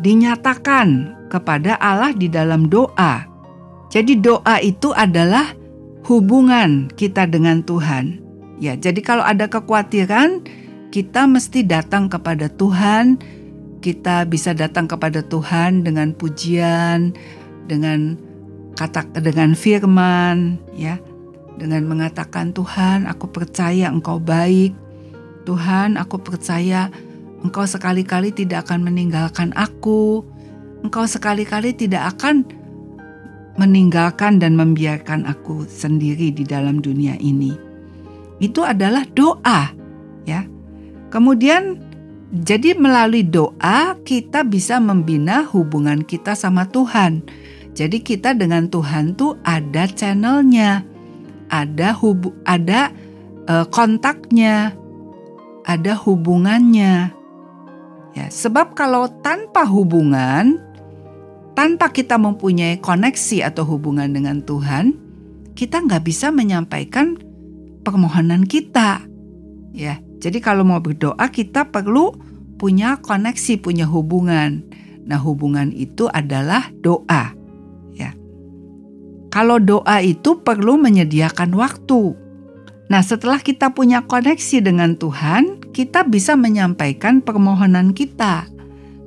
dinyatakan 0.00 1.12
kepada 1.28 1.76
Allah 1.78 2.10
di 2.16 2.26
dalam 2.26 2.66
doa. 2.66 3.29
Jadi 3.90 4.22
doa 4.22 4.62
itu 4.62 4.94
adalah 4.94 5.50
hubungan 6.06 6.86
kita 6.94 7.26
dengan 7.26 7.66
Tuhan. 7.66 8.22
Ya, 8.62 8.78
jadi 8.78 9.02
kalau 9.02 9.26
ada 9.26 9.50
kekhawatiran, 9.50 10.46
kita 10.94 11.26
mesti 11.26 11.66
datang 11.66 12.06
kepada 12.06 12.46
Tuhan. 12.46 13.18
Kita 13.80 14.28
bisa 14.28 14.52
datang 14.52 14.86
kepada 14.86 15.24
Tuhan 15.24 15.82
dengan 15.82 16.12
pujian, 16.12 17.16
dengan 17.66 18.14
kata 18.76 19.08
dengan 19.18 19.56
firman, 19.58 20.60
ya. 20.76 21.00
Dengan 21.56 21.88
mengatakan 21.88 22.52
Tuhan, 22.52 23.08
aku 23.08 23.26
percaya 23.32 23.88
Engkau 23.88 24.20
baik. 24.20 24.76
Tuhan, 25.48 25.96
aku 25.96 26.20
percaya 26.20 26.92
Engkau 27.40 27.64
sekali-kali 27.64 28.30
tidak 28.36 28.68
akan 28.68 28.84
meninggalkan 28.84 29.50
aku. 29.56 30.22
Engkau 30.84 31.08
sekali-kali 31.08 31.72
tidak 31.72 32.16
akan 32.16 32.59
meninggalkan 33.60 34.40
dan 34.40 34.56
membiarkan 34.56 35.28
aku 35.28 35.68
sendiri 35.68 36.32
di 36.32 36.48
dalam 36.48 36.80
dunia 36.80 37.20
ini. 37.20 37.52
Itu 38.40 38.64
adalah 38.64 39.04
doa, 39.12 39.68
ya. 40.24 40.48
Kemudian 41.12 41.76
jadi 42.32 42.72
melalui 42.78 43.26
doa 43.26 44.00
kita 44.00 44.48
bisa 44.48 44.80
membina 44.80 45.44
hubungan 45.44 46.00
kita 46.00 46.32
sama 46.32 46.64
Tuhan. 46.72 47.20
Jadi 47.76 48.00
kita 48.00 48.32
dengan 48.32 48.72
Tuhan 48.72 49.12
tuh 49.18 49.36
ada 49.44 49.84
channelnya, 49.90 50.86
ada 51.52 51.92
hubu, 51.92 52.32
ada 52.48 52.94
uh, 53.50 53.66
kontaknya, 53.68 54.72
ada 55.68 55.92
hubungannya. 55.98 57.12
Ya, 58.14 58.26
sebab 58.26 58.74
kalau 58.74 59.06
tanpa 59.22 59.66
hubungan, 59.66 60.58
tanpa 61.60 61.92
kita 61.92 62.16
mempunyai 62.16 62.80
koneksi 62.80 63.52
atau 63.52 63.68
hubungan 63.68 64.08
dengan 64.08 64.40
Tuhan, 64.40 64.96
kita 65.52 65.84
nggak 65.84 66.08
bisa 66.08 66.32
menyampaikan 66.32 67.20
permohonan 67.84 68.48
kita. 68.48 69.04
Ya, 69.76 70.00
jadi 70.24 70.40
kalau 70.40 70.64
mau 70.64 70.80
berdoa 70.80 71.20
kita 71.28 71.68
perlu 71.68 72.16
punya 72.56 72.96
koneksi, 73.04 73.60
punya 73.60 73.84
hubungan. 73.84 74.64
Nah, 75.04 75.20
hubungan 75.20 75.68
itu 75.76 76.08
adalah 76.08 76.72
doa. 76.80 77.36
Ya. 77.92 78.16
Kalau 79.28 79.60
doa 79.60 80.00
itu 80.00 80.40
perlu 80.40 80.80
menyediakan 80.80 81.52
waktu. 81.60 82.16
Nah, 82.88 83.04
setelah 83.04 83.36
kita 83.36 83.76
punya 83.76 84.08
koneksi 84.08 84.64
dengan 84.64 84.96
Tuhan, 84.96 85.60
kita 85.76 86.08
bisa 86.08 86.40
menyampaikan 86.40 87.20
permohonan 87.20 87.92
kita. 87.92 88.48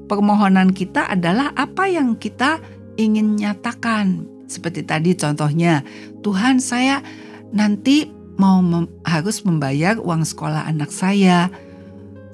Permohonan 0.08 0.76
kita 0.76 1.08
adalah 1.08 1.56
apa 1.56 1.88
yang 1.88 2.20
kita 2.20 2.60
ingin 3.00 3.40
nyatakan. 3.40 4.28
Seperti 4.46 4.86
tadi 4.86 5.16
contohnya, 5.18 5.82
Tuhan 6.22 6.60
saya 6.60 7.02
nanti 7.56 8.12
mau 8.38 8.60
mem 8.60 8.90
harus 9.08 9.42
membayar 9.48 9.98
uang 9.98 10.28
sekolah 10.28 10.68
anak 10.68 10.92
saya. 10.92 11.50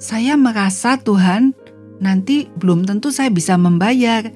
Saya 0.00 0.34
merasa 0.34 0.96
Tuhan 1.00 1.54
nanti 2.00 2.48
belum 2.58 2.88
tentu 2.88 3.12
saya 3.14 3.30
bisa 3.30 3.54
membayar. 3.56 4.26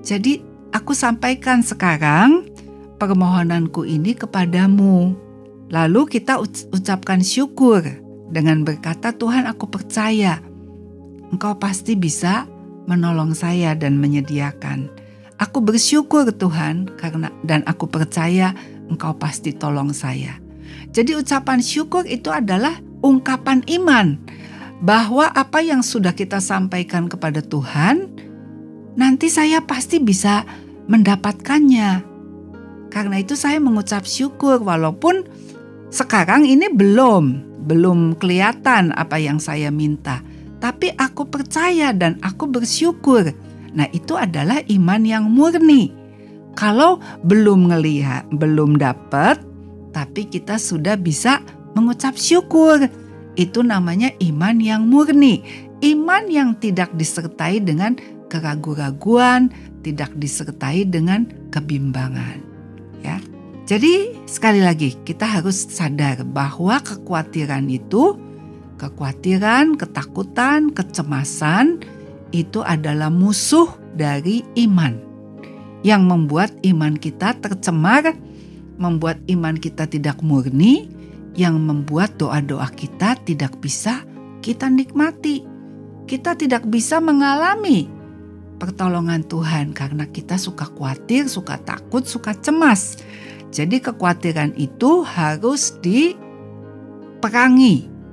Jadi 0.00 0.40
aku 0.72 0.96
sampaikan 0.96 1.60
sekarang 1.60 2.48
permohonanku 2.96 3.84
ini 3.84 4.16
kepadamu 4.16 5.14
Lalu 5.70 6.18
kita 6.18 6.42
ucapkan 6.74 7.22
syukur 7.22 7.86
dengan 8.26 8.66
berkata, 8.66 9.14
"Tuhan, 9.14 9.46
aku 9.46 9.70
percaya 9.70 10.42
Engkau 11.30 11.54
pasti 11.62 11.94
bisa 11.94 12.50
menolong 12.90 13.38
saya 13.38 13.78
dan 13.78 14.02
menyediakan. 14.02 14.90
Aku 15.38 15.62
bersyukur 15.62 16.26
Tuhan 16.34 16.90
karena 16.98 17.30
dan 17.46 17.62
aku 17.70 17.86
percaya 17.86 18.50
Engkau 18.90 19.14
pasti 19.14 19.54
tolong 19.54 19.94
saya." 19.94 20.42
Jadi 20.90 21.14
ucapan 21.14 21.62
syukur 21.62 22.02
itu 22.10 22.34
adalah 22.34 22.82
ungkapan 23.00 23.62
iman 23.78 24.18
bahwa 24.82 25.30
apa 25.30 25.62
yang 25.62 25.86
sudah 25.86 26.10
kita 26.16 26.42
sampaikan 26.42 27.06
kepada 27.06 27.44
Tuhan 27.44 28.10
nanti 28.98 29.30
saya 29.30 29.62
pasti 29.62 30.02
bisa 30.02 30.42
mendapatkannya. 30.90 32.10
Karena 32.90 33.16
itu 33.22 33.38
saya 33.38 33.62
mengucap 33.62 34.02
syukur 34.02 34.58
walaupun 34.58 35.22
sekarang 35.94 36.42
ini 36.42 36.66
belum, 36.66 37.24
belum 37.70 38.18
kelihatan 38.18 38.90
apa 38.90 39.22
yang 39.22 39.38
saya 39.38 39.70
minta, 39.70 40.26
tapi 40.60 40.92
aku 40.94 41.26
percaya 41.26 41.90
dan 41.96 42.20
aku 42.20 42.46
bersyukur. 42.46 43.32
Nah, 43.72 43.88
itu 43.96 44.14
adalah 44.14 44.60
iman 44.68 45.02
yang 45.02 45.24
murni. 45.32 45.90
Kalau 46.54 47.00
belum 47.24 47.72
ngelihat, 47.72 48.28
belum 48.36 48.76
dapat, 48.76 49.40
tapi 49.96 50.28
kita 50.28 50.60
sudah 50.60 51.00
bisa 51.00 51.40
mengucap 51.72 52.14
syukur. 52.14 52.84
Itu 53.38 53.64
namanya 53.64 54.12
iman 54.20 54.60
yang 54.60 54.84
murni. 54.86 55.40
Iman 55.80 56.28
yang 56.28 56.58
tidak 56.60 56.92
disertai 56.92 57.62
dengan 57.64 57.96
keraguan-raguan, 58.28 59.48
tidak 59.80 60.12
disertai 60.20 60.84
dengan 60.84 61.24
kebimbangan. 61.48 62.38
Ya. 63.00 63.16
Jadi 63.64 64.26
sekali 64.26 64.60
lagi 64.60 64.98
kita 65.06 65.24
harus 65.24 65.56
sadar 65.70 66.26
bahwa 66.26 66.82
kekhawatiran 66.82 67.64
itu, 67.70 68.18
kekhawatiran, 68.80 69.76
ketakutan, 69.76 70.72
kecemasan 70.72 71.84
itu 72.32 72.64
adalah 72.64 73.12
musuh 73.12 73.68
dari 73.92 74.40
iman 74.64 74.96
yang 75.84 76.08
membuat 76.08 76.56
iman 76.64 76.96
kita 76.96 77.36
tercemar, 77.36 78.16
membuat 78.80 79.20
iman 79.28 79.60
kita 79.60 79.84
tidak 79.84 80.24
murni, 80.24 80.88
yang 81.36 81.60
membuat 81.60 82.16
doa-doa 82.16 82.72
kita 82.72 83.20
tidak 83.28 83.60
bisa 83.60 84.00
kita 84.40 84.72
nikmati. 84.72 85.44
Kita 86.08 86.34
tidak 86.34 86.66
bisa 86.66 86.98
mengalami 86.98 87.86
pertolongan 88.58 89.22
Tuhan 89.24 89.72
karena 89.72 90.04
kita 90.10 90.36
suka 90.36 90.66
khawatir, 90.68 91.30
suka 91.30 91.56
takut, 91.62 92.02
suka 92.04 92.34
cemas. 92.34 92.98
Jadi 93.50 93.80
kekhawatiran 93.82 94.54
itu 94.58 95.02
harus 95.06 95.74
diperangi 95.80 96.30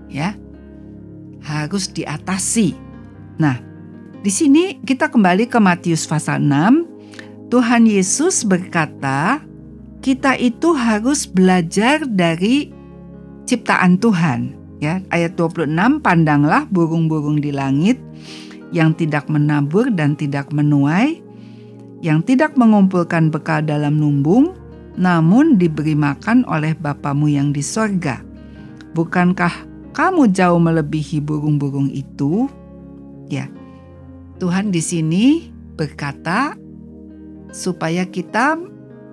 ya. 0.09 0.33
Harus 1.43 1.89
diatasi. 1.91 2.73
Nah, 3.37 3.57
di 4.21 4.31
sini 4.33 4.81
kita 4.81 5.07
kembali 5.13 5.47
ke 5.47 5.61
Matius 5.61 6.09
pasal 6.09 6.41
6. 6.41 7.51
Tuhan 7.53 7.87
Yesus 7.87 8.43
berkata, 8.43 9.39
kita 10.03 10.35
itu 10.35 10.75
harus 10.75 11.27
belajar 11.27 12.03
dari 12.03 12.71
ciptaan 13.47 13.99
Tuhan. 13.99 14.55
Ya, 14.77 15.01
ayat 15.09 15.33
26, 15.39 15.73
pandanglah 16.05 16.69
burung-burung 16.69 17.41
di 17.41 17.49
langit 17.49 17.97
yang 18.69 18.93
tidak 18.93 19.25
menabur 19.25 19.89
dan 19.89 20.13
tidak 20.13 20.53
menuai, 20.53 21.17
yang 22.05 22.21
tidak 22.21 22.53
mengumpulkan 22.53 23.33
bekal 23.33 23.65
dalam 23.65 23.97
lumbung, 23.97 24.53
namun 24.97 25.57
diberi 25.57 25.97
makan 25.97 26.45
oleh 26.45 26.77
Bapamu 26.77 27.29
yang 27.29 27.49
di 27.51 27.65
sorga. 27.65 28.21
Bukankah 28.93 29.66
kamu 29.97 30.29
jauh 30.29 30.61
melebihi 30.61 31.17
burung-burung 31.25 31.89
itu? 31.89 32.45
Ya, 33.33 33.49
Tuhan 34.37 34.69
di 34.69 34.77
sini 34.77 35.49
berkata 35.73 36.53
supaya 37.49 38.05
kita 38.05 38.61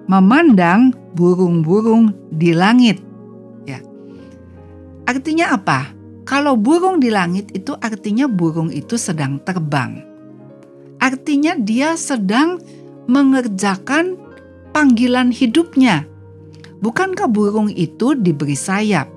memandang 0.04 0.92
burung-burung 1.16 2.12
di 2.28 2.52
langit. 2.52 3.00
Ya, 3.64 3.80
artinya 5.08 5.56
apa? 5.56 5.88
Kalau 6.28 6.52
burung 6.52 7.00
di 7.00 7.08
langit 7.08 7.48
itu 7.56 7.72
artinya 7.80 8.28
burung 8.28 8.68
itu 8.68 9.00
sedang 9.00 9.40
terbang. 9.40 10.04
Artinya 11.00 11.56
dia 11.56 11.96
sedang 11.96 12.60
mengerjakan 13.08 14.20
panggilan 14.76 15.32
hidupnya. 15.32 16.04
Bukankah 16.84 17.32
burung 17.32 17.72
itu 17.72 18.12
diberi 18.12 18.56
sayap? 18.56 19.13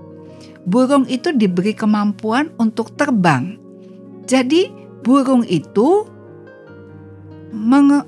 Burung 0.67 1.07
itu 1.07 1.31
diberi 1.31 1.71
kemampuan 1.71 2.51
untuk 2.59 2.91
terbang. 2.99 3.55
Jadi, 4.27 4.67
burung 4.99 5.47
itu 5.47 6.03
meng 7.55 8.03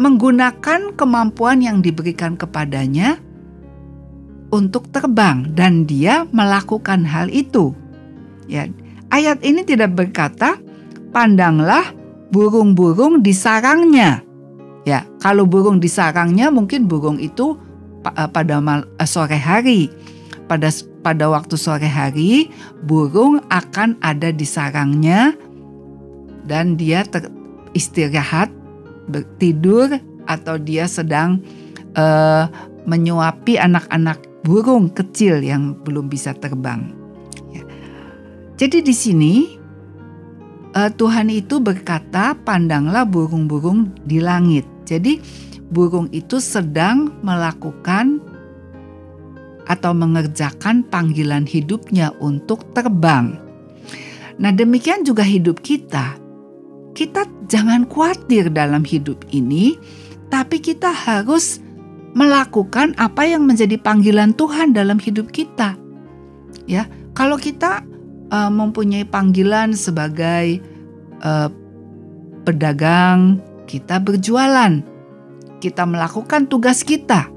menggunakan 0.00 0.96
kemampuan 0.96 1.60
yang 1.60 1.82
diberikan 1.82 2.38
kepadanya 2.38 3.20
untuk 4.54 4.88
terbang, 4.94 5.50
dan 5.52 5.84
dia 5.84 6.24
melakukan 6.30 7.04
hal 7.04 7.26
itu. 7.28 7.74
Ya, 8.46 8.66
ayat 9.10 9.42
ini 9.44 9.62
tidak 9.62 9.94
berkata, 9.94 10.58
"Pandanglah 11.12 11.92
burung-burung 12.30 13.20
di 13.20 13.34
sarangnya." 13.34 14.22
Ya, 14.88 15.04
kalau 15.20 15.44
burung 15.44 15.78
di 15.78 15.86
sarangnya 15.86 16.48
mungkin 16.48 16.88
burung 16.88 17.20
itu 17.20 17.54
pada 18.02 18.56
eh, 18.58 19.06
sore 19.06 19.36
hari. 19.36 19.92
Pada 20.48 20.66
pada 21.00 21.32
waktu 21.32 21.56
sore 21.56 21.88
hari 21.88 22.52
burung 22.84 23.40
akan 23.48 23.96
ada 24.04 24.32
di 24.32 24.44
sarangnya 24.44 25.32
dan 26.44 26.76
dia 26.76 27.04
ter, 27.04 27.28
istirahat, 27.72 28.50
tidur, 29.38 30.00
atau 30.28 30.56
dia 30.60 30.86
sedang 30.86 31.42
uh, 31.98 32.46
menyuapi 32.86 33.58
anak-anak 33.58 34.18
burung 34.46 34.88
kecil 34.90 35.42
yang 35.42 35.76
belum 35.84 36.08
bisa 36.08 36.32
terbang. 36.36 36.94
Ya. 37.52 37.64
Jadi 38.56 38.78
di 38.84 38.94
sini 38.94 39.34
uh, 40.74 40.90
Tuhan 40.90 41.28
itu 41.28 41.58
berkata, 41.58 42.38
"Pandanglah 42.38 43.04
burung-burung 43.04 43.90
di 44.06 44.22
langit." 44.22 44.64
Jadi 44.86 45.18
burung 45.70 46.10
itu 46.10 46.42
sedang 46.42 47.14
melakukan 47.22 48.18
atau 49.70 49.94
mengerjakan 49.94 50.82
panggilan 50.90 51.46
hidupnya 51.46 52.10
untuk 52.18 52.66
terbang. 52.74 53.38
Nah, 54.42 54.50
demikian 54.50 55.06
juga 55.06 55.22
hidup 55.22 55.62
kita. 55.62 56.18
Kita 56.90 57.22
jangan 57.46 57.86
khawatir 57.86 58.50
dalam 58.50 58.82
hidup 58.82 59.22
ini, 59.30 59.78
tapi 60.26 60.58
kita 60.58 60.90
harus 60.90 61.62
melakukan 62.18 62.98
apa 62.98 63.22
yang 63.30 63.46
menjadi 63.46 63.78
panggilan 63.78 64.34
Tuhan 64.34 64.74
dalam 64.74 64.98
hidup 64.98 65.30
kita. 65.30 65.78
Ya, 66.66 66.90
kalau 67.14 67.38
kita 67.38 67.86
uh, 68.34 68.50
mempunyai 68.50 69.06
panggilan 69.06 69.78
sebagai 69.78 70.58
uh, 71.22 71.46
pedagang, 72.42 73.38
kita 73.70 74.02
berjualan, 74.02 74.82
kita 75.62 75.86
melakukan 75.86 76.50
tugas 76.50 76.82
kita 76.82 77.30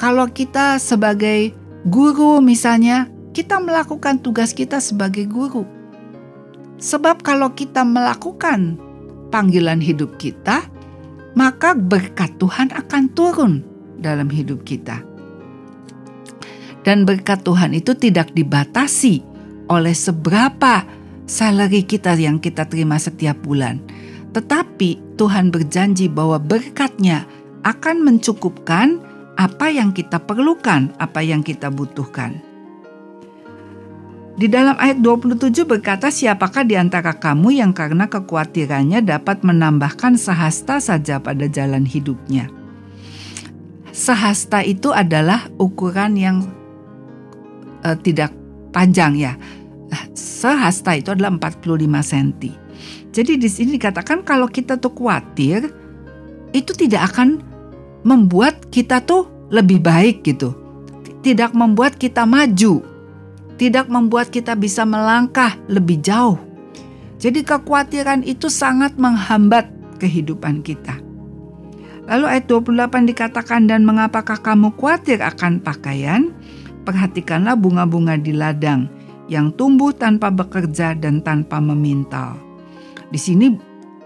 kalau 0.00 0.32
kita 0.32 0.80
sebagai 0.80 1.52
guru 1.84 2.40
misalnya, 2.40 3.12
kita 3.36 3.60
melakukan 3.60 4.16
tugas 4.24 4.56
kita 4.56 4.80
sebagai 4.80 5.28
guru. 5.28 5.68
Sebab 6.80 7.20
kalau 7.20 7.52
kita 7.52 7.84
melakukan 7.84 8.80
panggilan 9.28 9.76
hidup 9.76 10.16
kita, 10.16 10.64
maka 11.36 11.76
berkat 11.76 12.32
Tuhan 12.40 12.72
akan 12.72 13.12
turun 13.12 13.60
dalam 14.00 14.32
hidup 14.32 14.64
kita. 14.64 15.04
Dan 16.80 17.04
berkat 17.04 17.44
Tuhan 17.44 17.76
itu 17.76 17.92
tidak 17.92 18.32
dibatasi 18.32 19.20
oleh 19.68 19.92
seberapa 19.92 20.80
salary 21.28 21.84
kita 21.84 22.16
yang 22.16 22.40
kita 22.40 22.64
terima 22.64 22.96
setiap 22.96 23.36
bulan. 23.44 23.84
Tetapi 24.32 25.20
Tuhan 25.20 25.52
berjanji 25.52 26.08
bahwa 26.08 26.40
berkatnya 26.40 27.28
akan 27.68 28.00
mencukupkan 28.00 29.09
apa 29.40 29.72
yang 29.72 29.96
kita 29.96 30.20
perlukan, 30.20 30.92
apa 31.00 31.24
yang 31.24 31.40
kita 31.40 31.72
butuhkan. 31.72 32.44
Di 34.36 34.48
dalam 34.48 34.76
ayat 34.76 35.00
27 35.00 35.64
berkata 35.64 36.12
siapakah 36.12 36.64
di 36.64 36.76
antara 36.76 37.16
kamu 37.16 37.60
yang 37.60 37.72
karena 37.72 38.04
kekhawatirannya 38.08 39.00
dapat 39.00 39.40
menambahkan 39.40 40.20
sehasta 40.20 40.76
saja 40.80 41.20
pada 41.20 41.48
jalan 41.48 41.88
hidupnya. 41.88 42.52
Sehasta 43.96 44.60
itu 44.60 44.92
adalah 44.92 45.48
ukuran 45.56 46.20
yang 46.20 46.36
uh, 47.84 47.96
tidak 47.96 48.32
panjang 48.76 49.16
ya. 49.16 49.36
Sehasta 50.14 50.94
itu 51.00 51.16
adalah 51.16 51.32
45 51.36 51.64
cm. 51.84 52.28
Jadi 53.10 53.32
di 53.40 53.48
sini 53.50 53.76
dikatakan 53.76 54.22
kalau 54.22 54.46
kita 54.46 54.78
tuh 54.78 54.94
khawatir 54.94 55.68
itu 56.54 56.72
tidak 56.76 57.12
akan 57.12 57.49
membuat 58.06 58.68
kita 58.72 59.04
tuh 59.04 59.28
lebih 59.50 59.82
baik 59.82 60.24
gitu. 60.24 60.56
Tidak 61.20 61.52
membuat 61.52 62.00
kita 62.00 62.24
maju. 62.24 62.80
Tidak 63.60 63.86
membuat 63.92 64.32
kita 64.32 64.56
bisa 64.56 64.88
melangkah 64.88 65.60
lebih 65.68 66.00
jauh. 66.00 66.40
Jadi 67.20 67.44
kekhawatiran 67.44 68.24
itu 68.24 68.48
sangat 68.48 68.96
menghambat 68.96 69.68
kehidupan 70.00 70.64
kita. 70.64 70.96
Lalu 72.08 72.24
ayat 72.26 72.48
28 72.48 73.12
dikatakan 73.12 73.68
dan 73.68 73.84
mengapakah 73.84 74.40
kamu 74.40 74.72
khawatir 74.80 75.20
akan 75.20 75.60
pakaian? 75.60 76.32
Perhatikanlah 76.88 77.60
bunga-bunga 77.60 78.16
di 78.16 78.32
ladang 78.32 78.88
yang 79.28 79.52
tumbuh 79.54 79.92
tanpa 79.92 80.32
bekerja 80.32 80.96
dan 80.96 81.20
tanpa 81.20 81.60
memintal. 81.60 82.34
Di 83.12 83.20
sini 83.20 83.52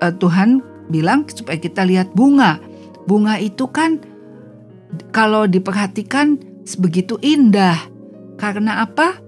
uh, 0.03 0.13
Tuhan 0.13 0.61
bilang 0.93 1.25
supaya 1.31 1.57
kita 1.57 1.87
lihat 1.87 2.13
bunga 2.13 2.61
bunga 3.05 3.41
itu 3.41 3.69
kan 3.71 4.01
kalau 5.11 5.47
diperhatikan 5.49 6.39
begitu 6.79 7.21
indah. 7.21 7.77
Karena 8.35 8.83
apa? 8.83 9.21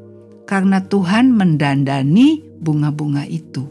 Karena 0.47 0.83
Tuhan 0.83 1.31
mendandani 1.35 2.43
bunga-bunga 2.59 3.27
itu. 3.27 3.67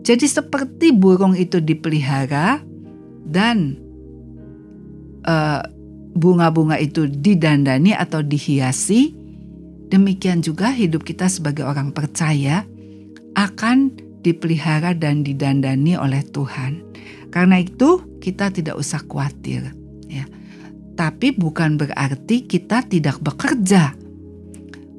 Jadi 0.00 0.26
seperti 0.26 0.92
burung 0.96 1.36
itu 1.36 1.60
dipelihara 1.60 2.60
dan 3.24 3.76
eh, 5.24 5.62
bunga-bunga 6.16 6.80
itu 6.80 7.06
didandani 7.06 7.94
atau 7.94 8.24
dihiasi, 8.24 9.14
demikian 9.92 10.40
juga 10.40 10.72
hidup 10.72 11.04
kita 11.04 11.28
sebagai 11.28 11.68
orang 11.68 11.92
percaya 11.92 12.64
akan 13.36 13.94
dipelihara 14.20 14.96
dan 14.96 15.22
didandani 15.22 15.96
oleh 15.96 16.24
Tuhan. 16.24 16.82
Karena 17.30 17.62
itu 17.62 18.18
kita 18.18 18.50
tidak 18.50 18.74
usah 18.74 19.00
khawatir 19.06 19.70
ya. 20.10 20.26
Tapi 20.98 21.32
bukan 21.32 21.78
berarti 21.78 22.44
kita 22.44 22.84
tidak 22.84 23.22
bekerja. 23.22 23.94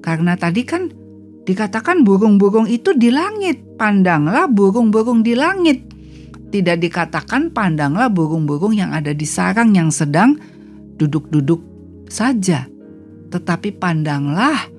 Karena 0.02 0.34
tadi 0.34 0.66
kan 0.66 0.90
dikatakan 1.46 2.02
burung-burung 2.02 2.66
itu 2.66 2.96
di 2.96 3.12
langit. 3.14 3.78
Pandanglah 3.78 4.50
burung-burung 4.50 5.22
di 5.22 5.38
langit. 5.38 5.86
Tidak 6.52 6.80
dikatakan 6.80 7.54
pandanglah 7.54 8.10
burung-burung 8.10 8.74
yang 8.74 8.96
ada 8.96 9.14
di 9.14 9.28
sarang 9.28 9.76
yang 9.78 9.94
sedang 9.94 10.40
duduk-duduk 10.98 11.62
saja. 12.10 12.66
Tetapi 13.30 13.76
pandanglah 13.78 14.72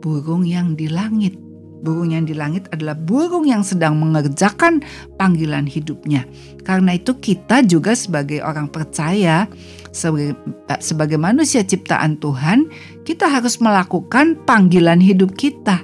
burung 0.00 0.46
yang 0.46 0.72
di 0.78 0.88
langit. 0.88 1.41
Burung 1.82 2.14
yang 2.14 2.22
di 2.22 2.32
langit 2.38 2.70
adalah 2.70 2.94
burung 2.94 3.42
yang 3.42 3.66
sedang 3.66 3.98
mengerjakan 3.98 4.86
panggilan 5.18 5.66
hidupnya. 5.66 6.22
Karena 6.62 6.94
itu 6.94 7.18
kita 7.18 7.66
juga 7.66 7.98
sebagai 7.98 8.38
orang 8.38 8.70
percaya, 8.70 9.50
sebagai, 9.90 10.38
eh, 10.70 10.78
sebagai 10.78 11.18
manusia 11.18 11.66
ciptaan 11.66 12.22
Tuhan, 12.22 12.70
kita 13.02 13.26
harus 13.26 13.58
melakukan 13.58 14.38
panggilan 14.46 15.02
hidup 15.02 15.34
kita. 15.34 15.82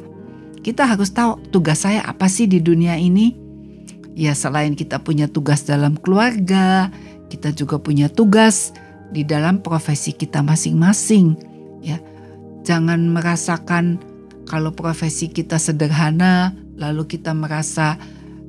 Kita 0.62 0.86
harus 0.86 1.10
tahu 1.10 1.42
tugas 1.50 1.82
saya 1.82 2.06
apa 2.06 2.30
sih 2.30 2.46
di 2.46 2.62
dunia 2.62 2.94
ini. 2.94 3.34
Ya 4.14 4.38
selain 4.38 4.78
kita 4.78 5.02
punya 5.02 5.26
tugas 5.26 5.66
dalam 5.66 5.98
keluarga, 5.98 6.90
kita 7.26 7.54
juga 7.54 7.78
punya 7.78 8.06
tugas 8.06 8.70
di 9.10 9.22
dalam 9.26 9.60
profesi 9.62 10.14
kita 10.14 10.42
masing-masing. 10.42 11.38
Ya, 11.82 12.02
jangan 12.66 13.14
merasakan 13.14 14.02
kalau 14.48 14.72
profesi 14.72 15.28
kita 15.28 15.60
sederhana, 15.60 16.56
lalu 16.80 17.04
kita 17.04 17.36
merasa 17.36 18.00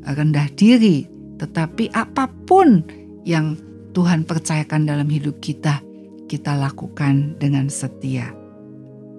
rendah 0.08 0.48
diri, 0.56 1.04
tetapi 1.38 1.92
apa 1.92 2.32
pun 2.48 2.82
yang 3.28 3.60
Tuhan 3.92 4.24
percayakan 4.24 4.88
dalam 4.88 5.12
hidup 5.12 5.44
kita, 5.44 5.84
kita 6.32 6.56
lakukan 6.56 7.36
dengan 7.36 7.68
setia. 7.68 8.32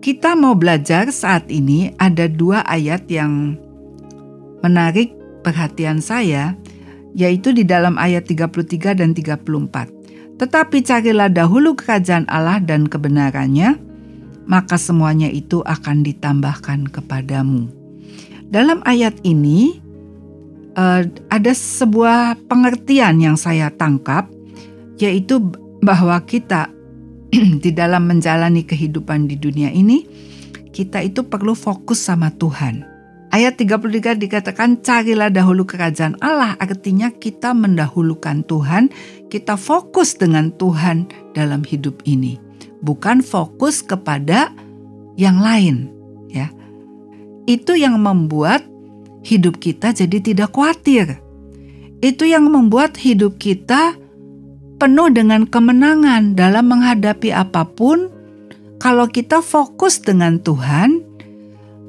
Kita 0.00 0.32
mau 0.32 0.56
belajar 0.56 1.12
saat 1.12 1.52
ini 1.52 1.92
ada 2.00 2.24
dua 2.24 2.64
ayat 2.64 3.04
yang 3.12 3.60
menarik 4.64 5.12
perhatian 5.44 6.00
saya, 6.00 6.56
yaitu 7.12 7.52
di 7.52 7.68
dalam 7.68 8.00
ayat 8.00 8.24
33 8.24 8.96
dan 8.96 9.12
34. 9.12 10.40
Tetapi 10.40 10.78
carilah 10.80 11.28
dahulu 11.28 11.76
kerajaan 11.76 12.24
Allah 12.32 12.64
dan 12.64 12.88
kebenarannya, 12.88 13.89
maka 14.50 14.74
semuanya 14.74 15.30
itu 15.30 15.62
akan 15.62 16.02
ditambahkan 16.02 16.90
kepadamu. 16.90 17.70
Dalam 18.50 18.82
ayat 18.82 19.14
ini 19.22 19.78
uh, 20.74 21.06
ada 21.30 21.52
sebuah 21.54 22.34
pengertian 22.50 23.22
yang 23.22 23.38
saya 23.38 23.70
tangkap, 23.70 24.26
yaitu 24.98 25.38
bahwa 25.86 26.18
kita 26.26 26.66
di 27.62 27.70
dalam 27.70 28.10
menjalani 28.10 28.66
kehidupan 28.66 29.30
di 29.30 29.38
dunia 29.38 29.70
ini, 29.70 30.02
kita 30.74 30.98
itu 31.06 31.22
perlu 31.22 31.54
fokus 31.54 32.02
sama 32.02 32.34
Tuhan. 32.34 32.90
Ayat 33.30 33.62
33 33.62 34.18
dikatakan 34.18 34.82
carilah 34.82 35.30
dahulu 35.30 35.62
kerajaan 35.62 36.18
Allah 36.18 36.58
artinya 36.58 37.14
kita 37.14 37.54
mendahulukan 37.54 38.42
Tuhan, 38.42 38.90
kita 39.30 39.54
fokus 39.54 40.18
dengan 40.18 40.50
Tuhan 40.58 41.06
dalam 41.38 41.62
hidup 41.62 42.02
ini 42.10 42.49
bukan 42.80 43.20
fokus 43.20 43.84
kepada 43.84 44.52
yang 45.16 45.40
lain, 45.40 45.92
ya. 46.32 46.48
Itu 47.44 47.76
yang 47.76 48.00
membuat 48.00 48.64
hidup 49.20 49.60
kita 49.60 49.92
jadi 49.92 50.18
tidak 50.20 50.56
khawatir. 50.56 51.20
Itu 52.00 52.24
yang 52.24 52.48
membuat 52.48 52.96
hidup 52.96 53.36
kita 53.36 53.96
penuh 54.80 55.12
dengan 55.12 55.44
kemenangan 55.44 56.32
dalam 56.32 56.72
menghadapi 56.72 57.28
apa 57.32 57.68
pun. 57.68 58.08
Kalau 58.80 59.04
kita 59.12 59.44
fokus 59.44 60.00
dengan 60.00 60.40
Tuhan, 60.40 61.04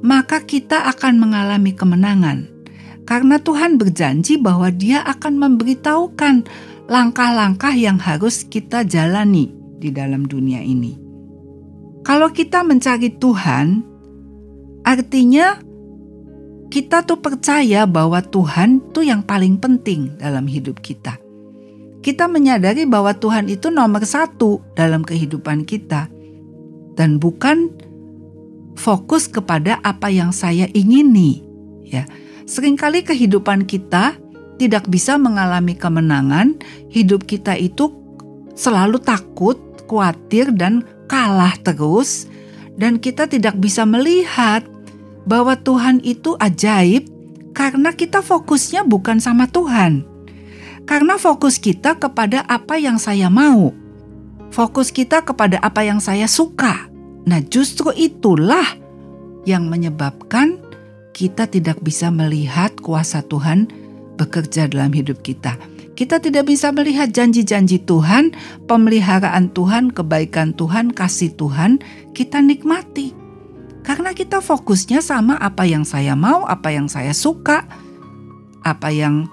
maka 0.04 0.44
kita 0.44 0.92
akan 0.92 1.24
mengalami 1.24 1.72
kemenangan. 1.72 2.52
Karena 3.08 3.40
Tuhan 3.40 3.80
berjanji 3.80 4.36
bahwa 4.36 4.68
Dia 4.76 5.00
akan 5.08 5.40
memberitahukan 5.40 6.36
langkah-langkah 6.92 7.72
yang 7.72 7.96
harus 7.96 8.44
kita 8.44 8.84
jalani 8.84 9.61
di 9.82 9.90
dalam 9.90 10.30
dunia 10.30 10.62
ini. 10.62 10.94
Kalau 12.06 12.30
kita 12.30 12.62
mencari 12.62 13.18
Tuhan, 13.18 13.82
artinya 14.86 15.58
kita 16.70 17.04
tuh 17.04 17.20
percaya 17.20 17.90
bahwa 17.90 18.22
Tuhan 18.22 18.94
tuh 18.94 19.04
yang 19.10 19.26
paling 19.26 19.58
penting 19.58 20.14
dalam 20.22 20.46
hidup 20.46 20.80
kita. 20.86 21.18
Kita 22.02 22.26
menyadari 22.26 22.86
bahwa 22.90 23.14
Tuhan 23.14 23.50
itu 23.50 23.70
nomor 23.70 24.02
satu 24.06 24.62
dalam 24.74 25.06
kehidupan 25.06 25.70
kita, 25.70 26.10
dan 26.98 27.22
bukan 27.22 27.70
fokus 28.74 29.30
kepada 29.30 29.78
apa 29.86 30.10
yang 30.10 30.34
saya 30.34 30.66
ingini. 30.74 31.46
Ya, 31.86 32.10
sering 32.50 32.80
kali 32.80 33.06
kehidupan 33.06 33.70
kita 33.70 34.18
tidak 34.58 34.90
bisa 34.90 35.22
mengalami 35.22 35.78
kemenangan. 35.78 36.58
Hidup 36.90 37.30
kita 37.30 37.54
itu 37.54 37.94
selalu 38.58 38.98
takut, 38.98 39.60
khawatir, 39.92 40.56
dan 40.56 40.88
kalah 41.12 41.52
terus, 41.60 42.32
dan 42.80 42.96
kita 42.96 43.28
tidak 43.28 43.60
bisa 43.60 43.84
melihat 43.84 44.64
bahwa 45.28 45.60
Tuhan 45.60 46.00
itu 46.02 46.40
ajaib 46.40 47.12
karena 47.52 47.92
kita 47.92 48.24
fokusnya 48.24 48.88
bukan 48.88 49.20
sama 49.20 49.52
Tuhan. 49.52 50.08
Karena 50.88 51.20
fokus 51.20 51.62
kita 51.62 52.00
kepada 52.00 52.48
apa 52.48 52.80
yang 52.80 52.98
saya 52.98 53.28
mau. 53.30 53.76
Fokus 54.52 54.90
kita 54.92 55.24
kepada 55.24 55.62
apa 55.62 55.86
yang 55.86 56.02
saya 56.02 56.28
suka. 56.28 56.90
Nah, 57.24 57.40
justru 57.40 57.94
itulah 57.94 58.66
yang 59.46 59.70
menyebabkan 59.70 60.60
kita 61.14 61.48
tidak 61.48 61.80
bisa 61.86 62.10
melihat 62.10 62.74
kuasa 62.82 63.22
Tuhan 63.24 63.70
bekerja 64.18 64.68
dalam 64.68 64.92
hidup 64.92 65.22
kita. 65.24 65.56
Kita 66.02 66.18
tidak 66.18 66.50
bisa 66.50 66.74
melihat 66.74 67.14
janji-janji 67.14 67.86
Tuhan, 67.86 68.34
pemeliharaan 68.66 69.54
Tuhan, 69.54 69.94
kebaikan 69.94 70.58
Tuhan, 70.58 70.90
kasih 70.90 71.30
Tuhan, 71.38 71.78
kita 72.18 72.42
nikmati 72.42 73.22
karena 73.82 74.14
kita 74.14 74.40
fokusnya 74.40 75.02
sama 75.02 75.38
apa 75.42 75.66
yang 75.66 75.82
saya 75.82 76.14
mau, 76.14 76.46
apa 76.46 76.70
yang 76.70 76.86
saya 76.86 77.18
suka, 77.18 77.66
apa 78.62 78.90
yang 78.94 79.26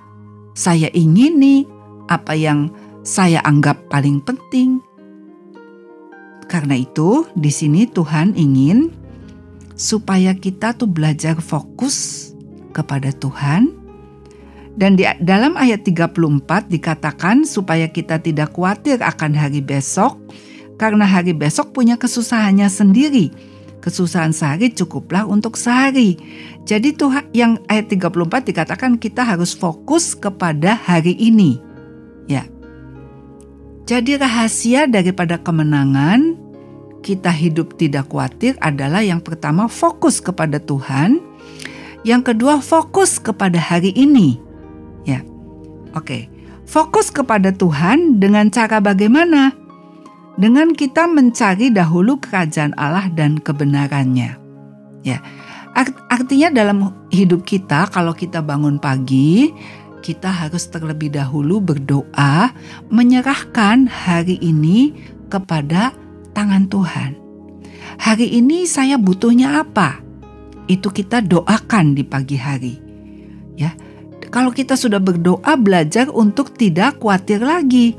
saya 0.57 0.89
ingini, 0.97 1.69
apa 2.09 2.33
yang 2.33 2.73
saya 3.05 3.45
anggap 3.45 3.77
paling 3.93 4.25
penting. 4.25 4.81
Karena 6.49 6.81
itu, 6.81 7.29
di 7.37 7.53
sini 7.53 7.85
Tuhan 7.85 8.33
ingin 8.33 8.89
supaya 9.77 10.33
kita 10.33 10.73
tuh 10.75 10.89
belajar 10.89 11.37
fokus 11.45 12.29
kepada 12.73 13.13
Tuhan. 13.13 13.78
Dan 14.79 14.95
di 14.95 15.03
dalam 15.27 15.59
ayat 15.59 15.83
34 15.83 16.71
dikatakan 16.71 17.43
supaya 17.43 17.91
kita 17.91 18.23
tidak 18.23 18.55
khawatir 18.55 19.03
akan 19.03 19.35
hari 19.35 19.59
besok, 19.59 20.15
karena 20.79 21.03
hari 21.03 21.35
besok 21.35 21.75
punya 21.75 21.99
kesusahannya 21.99 22.71
sendiri 22.71 23.35
kesusahan 23.89 24.35
sehari 24.35 24.69
cukuplah 24.75 25.25
untuk 25.25 25.57
sehari. 25.57 26.19
Jadi 26.69 26.93
Tuhan 26.93 27.25
yang 27.33 27.57
ayat 27.73 27.89
34 27.89 28.53
dikatakan 28.53 29.01
kita 29.01 29.25
harus 29.25 29.57
fokus 29.57 30.13
kepada 30.13 30.77
hari 30.77 31.17
ini. 31.17 31.57
Ya. 32.29 32.45
Jadi 33.89 34.21
rahasia 34.21 34.85
daripada 34.85 35.41
kemenangan 35.41 36.37
kita 37.01 37.33
hidup 37.33 37.81
tidak 37.81 38.13
khawatir 38.13 38.53
adalah 38.61 39.01
yang 39.01 39.25
pertama 39.25 39.65
fokus 39.65 40.21
kepada 40.21 40.61
Tuhan, 40.61 41.25
yang 42.05 42.21
kedua 42.21 42.61
fokus 42.61 43.17
kepada 43.17 43.57
hari 43.57 43.97
ini. 43.97 44.48
Oke. 45.97 46.29
Fokus 46.69 47.09
kepada 47.09 47.49
Tuhan 47.49 48.21
dengan 48.21 48.53
cara 48.53 48.77
bagaimana? 48.81 49.57
dengan 50.39 50.71
kita 50.71 51.11
mencari 51.11 51.75
dahulu 51.75 52.23
kerajaan 52.23 52.73
Allah 52.79 53.11
dan 53.11 53.43
kebenarannya. 53.43 54.39
Ya. 55.03 55.19
Artinya 56.11 56.51
dalam 56.51 56.91
hidup 57.11 57.47
kita 57.47 57.91
kalau 57.91 58.15
kita 58.15 58.43
bangun 58.43 58.79
pagi, 58.83 59.51
kita 60.03 60.31
harus 60.31 60.67
terlebih 60.71 61.11
dahulu 61.15 61.63
berdoa 61.63 62.55
menyerahkan 62.91 63.87
hari 63.87 64.39
ini 64.43 64.95
kepada 65.31 65.95
tangan 66.35 66.71
Tuhan. 66.71 67.19
Hari 67.99 68.27
ini 68.39 68.67
saya 68.67 68.95
butuhnya 68.99 69.63
apa? 69.63 70.03
Itu 70.71 70.91
kita 70.91 71.23
doakan 71.23 71.99
di 71.99 72.03
pagi 72.07 72.39
hari. 72.39 72.75
Ya. 73.59 73.75
Kalau 74.29 74.53
kita 74.53 74.77
sudah 74.77 75.01
berdoa 75.01 75.57
belajar 75.57 76.13
untuk 76.13 76.53
tidak 76.53 77.01
khawatir 77.01 77.41
lagi 77.41 77.97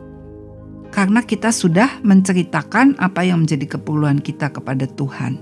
karena 0.90 1.22
kita 1.22 1.54
sudah 1.54 2.02
menceritakan 2.02 2.98
apa 2.98 3.22
yang 3.26 3.46
menjadi 3.46 3.78
keperluan 3.78 4.22
kita 4.22 4.50
kepada 4.50 4.90
Tuhan. 4.90 5.38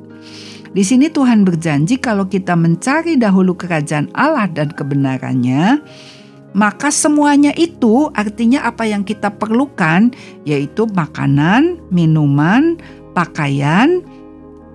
Di 0.75 0.83
sini 0.83 1.07
Tuhan 1.07 1.47
berjanji 1.47 1.97
kalau 1.97 2.27
kita 2.27 2.53
mencari 2.53 3.15
dahulu 3.15 3.55
kerajaan 3.55 4.11
Allah 4.11 4.51
dan 4.51 4.69
kebenarannya, 4.75 5.79
maka 6.51 6.91
semuanya 6.91 7.55
itu 7.55 8.11
artinya 8.13 8.67
apa 8.67 8.83
yang 8.83 9.07
kita 9.07 9.31
perlukan 9.31 10.11
yaitu 10.43 10.83
makanan, 10.91 11.79
minuman, 11.89 12.75
pakaian, 13.15 14.03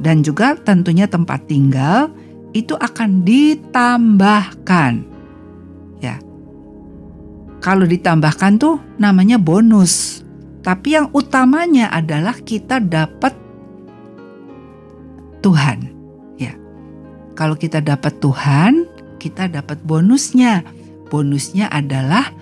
dan 0.00 0.24
juga 0.24 0.56
tentunya 0.58 1.06
tempat 1.06 1.44
tinggal 1.46 2.08
itu 2.56 2.72
akan 2.80 3.22
ditambahkan. 3.22 5.11
Kalau 7.62 7.86
ditambahkan 7.86 8.58
tuh 8.58 8.82
namanya 8.98 9.38
bonus. 9.38 10.26
Tapi 10.66 10.98
yang 10.98 11.14
utamanya 11.14 11.94
adalah 11.94 12.34
kita 12.34 12.82
dapat 12.82 13.34
Tuhan. 15.46 15.78
Ya. 16.42 16.58
Kalau 17.38 17.54
kita 17.54 17.78
dapat 17.78 18.18
Tuhan, 18.18 18.86
kita 19.22 19.46
dapat 19.46 19.78
bonusnya. 19.86 20.66
Bonusnya 21.06 21.70
adalah 21.70 22.34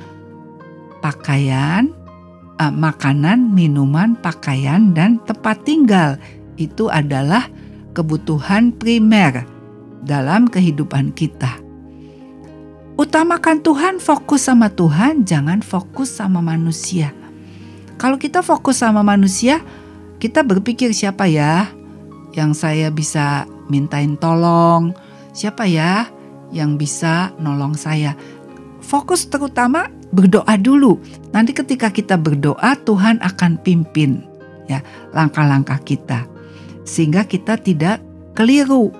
pakaian, 1.04 1.92
uh, 2.56 2.72
makanan, 2.72 3.52
minuman, 3.52 4.16
pakaian 4.16 4.96
dan 4.96 5.20
tempat 5.28 5.60
tinggal. 5.68 6.16
Itu 6.56 6.88
adalah 6.88 7.48
kebutuhan 7.92 8.72
primer 8.72 9.44
dalam 10.00 10.48
kehidupan 10.48 11.12
kita. 11.12 11.59
Utamakan 13.00 13.64
Tuhan, 13.64 13.96
fokus 13.96 14.44
sama 14.44 14.68
Tuhan, 14.68 15.24
jangan 15.24 15.64
fokus 15.64 16.20
sama 16.20 16.44
manusia. 16.44 17.16
Kalau 17.96 18.20
kita 18.20 18.44
fokus 18.44 18.84
sama 18.84 19.00
manusia, 19.00 19.64
kita 20.20 20.44
berpikir 20.44 20.92
siapa 20.92 21.24
ya 21.24 21.72
yang 22.36 22.52
saya 22.52 22.92
bisa 22.92 23.48
mintain 23.72 24.20
tolong, 24.20 24.92
siapa 25.32 25.64
ya 25.64 26.12
yang 26.52 26.76
bisa 26.76 27.32
nolong 27.40 27.72
saya. 27.72 28.12
Fokus 28.84 29.24
terutama 29.32 29.88
berdoa 30.12 30.60
dulu. 30.60 31.00
Nanti 31.32 31.56
ketika 31.56 31.88
kita 31.88 32.20
berdoa, 32.20 32.76
Tuhan 32.84 33.16
akan 33.24 33.64
pimpin 33.64 34.28
ya 34.68 34.84
langkah-langkah 35.16 35.80
kita. 35.88 36.28
Sehingga 36.84 37.24
kita 37.24 37.56
tidak 37.56 38.04
keliru. 38.36 38.92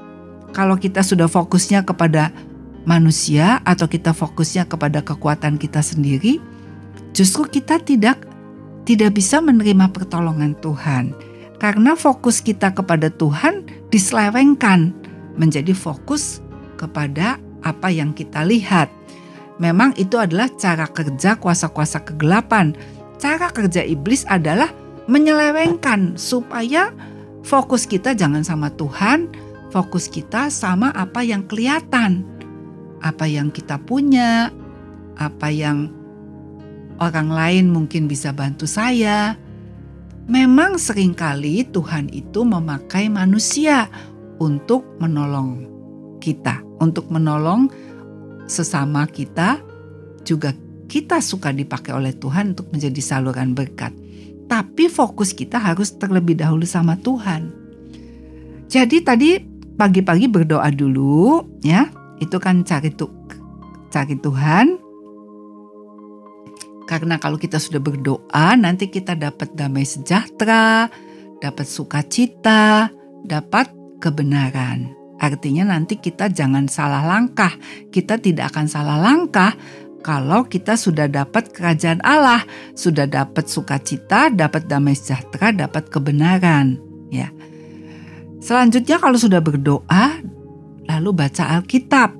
Kalau 0.57 0.81
kita 0.81 1.05
sudah 1.05 1.29
fokusnya 1.29 1.85
kepada 1.85 2.33
manusia 2.89 3.61
atau 3.65 3.87
kita 3.89 4.17
fokusnya 4.17 4.69
kepada 4.69 5.05
kekuatan 5.05 5.61
kita 5.61 5.85
sendiri, 5.85 6.41
justru 7.13 7.49
kita 7.49 7.81
tidak 7.81 8.25
tidak 8.89 9.15
bisa 9.15 9.39
menerima 9.39 9.93
pertolongan 9.93 10.57
Tuhan 10.59 11.13
karena 11.61 11.93
fokus 11.93 12.41
kita 12.41 12.73
kepada 12.73 13.13
Tuhan 13.13 13.69
diselewengkan 13.93 14.97
menjadi 15.37 15.77
fokus 15.77 16.41
kepada 16.81 17.37
apa 17.61 17.93
yang 17.93 18.17
kita 18.17 18.43
lihat. 18.49 18.89
Memang 19.61 19.93
itu 20.01 20.17
adalah 20.17 20.49
cara 20.57 20.89
kerja 20.89 21.37
kuasa-kuasa 21.37 22.01
kegelapan. 22.01 22.73
Cara 23.21 23.53
kerja 23.53 23.85
iblis 23.85 24.25
adalah 24.25 24.73
menyelewengkan 25.05 26.17
supaya 26.17 26.89
fokus 27.45 27.85
kita 27.85 28.17
jangan 28.17 28.41
sama 28.41 28.73
Tuhan, 28.73 29.29
fokus 29.69 30.09
kita 30.09 30.49
sama 30.49 30.89
apa 30.97 31.21
yang 31.21 31.45
kelihatan, 31.45 32.25
apa 33.01 33.25
yang 33.29 33.53
kita 33.53 33.81
punya, 33.81 34.53
apa 35.17 35.49
yang 35.53 35.93
orang 37.01 37.33
lain 37.33 37.65
mungkin 37.73 38.07
bisa 38.07 38.31
bantu 38.33 38.69
saya. 38.69 39.35
Memang 40.31 40.79
sering 40.79 41.17
kali 41.17 41.67
Tuhan 41.67 42.13
itu 42.13 42.47
memakai 42.47 43.11
manusia 43.11 43.91
untuk 44.39 44.87
menolong 45.03 45.67
kita, 46.23 46.63
untuk 46.79 47.11
menolong 47.11 47.67
sesama 48.47 49.09
kita, 49.11 49.59
juga 50.23 50.55
kita 50.87 51.19
suka 51.19 51.51
dipakai 51.51 51.95
oleh 51.95 52.15
Tuhan 52.15 52.55
untuk 52.55 52.71
menjadi 52.71 52.99
saluran 52.99 53.57
berkat. 53.57 53.91
Tapi 54.51 54.91
fokus 54.91 55.31
kita 55.31 55.59
harus 55.59 55.95
terlebih 55.95 56.39
dahulu 56.39 56.67
sama 56.67 56.99
Tuhan. 56.99 57.51
Jadi 58.71 59.03
tadi 59.03 59.31
pagi-pagi 59.79 60.27
berdoa 60.27 60.67
dulu 60.71 61.43
ya, 61.63 61.91
itu 62.21 62.37
kan 62.39 62.63
cari 62.63 62.93
tuh 62.93 63.11
cari 63.91 64.15
Tuhan. 64.21 64.79
Karena 66.87 67.23
kalau 67.23 67.39
kita 67.39 67.59
sudah 67.63 67.79
berdoa, 67.79 68.59
nanti 68.59 68.91
kita 68.91 69.15
dapat 69.15 69.55
damai 69.55 69.87
sejahtera, 69.87 70.91
dapat 71.39 71.67
sukacita, 71.67 72.91
dapat 73.23 73.71
kebenaran. 74.03 74.91
Artinya 75.21 75.71
nanti 75.71 76.01
kita 76.01 76.33
jangan 76.33 76.67
salah 76.67 77.07
langkah. 77.07 77.53
Kita 77.95 78.19
tidak 78.19 78.51
akan 78.51 78.67
salah 78.67 78.99
langkah 78.99 79.55
kalau 80.01 80.49
kita 80.49 80.81
sudah 80.81 81.07
dapat 81.07 81.53
kerajaan 81.53 82.01
Allah, 82.03 82.43
sudah 82.73 83.05
dapat 83.05 83.47
sukacita, 83.47 84.33
dapat 84.33 84.65
damai 84.65 84.97
sejahtera, 84.97 85.53
dapat 85.53 85.93
kebenaran, 85.93 86.81
ya. 87.13 87.29
Selanjutnya 88.41 88.97
kalau 88.97 89.21
sudah 89.21 89.45
berdoa, 89.45 90.25
lalu 90.89 91.11
baca 91.13 91.59
Alkitab. 91.59 92.15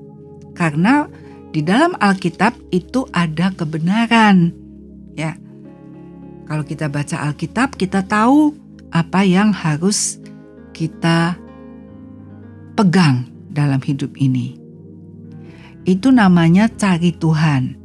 Karena 0.53 1.07
di 1.51 1.63
dalam 1.63 1.95
Alkitab 1.97 2.53
itu 2.69 3.07
ada 3.15 3.51
kebenaran, 3.55 4.51
ya. 5.15 5.35
Kalau 6.47 6.67
kita 6.67 6.91
baca 6.91 7.31
Alkitab, 7.31 7.79
kita 7.79 8.03
tahu 8.03 8.51
apa 8.91 9.23
yang 9.23 9.55
harus 9.55 10.19
kita 10.75 11.39
pegang 12.75 13.27
dalam 13.51 13.79
hidup 13.79 14.15
ini. 14.19 14.59
Itu 15.87 16.11
namanya 16.11 16.67
cari 16.67 17.15
Tuhan. 17.15 17.79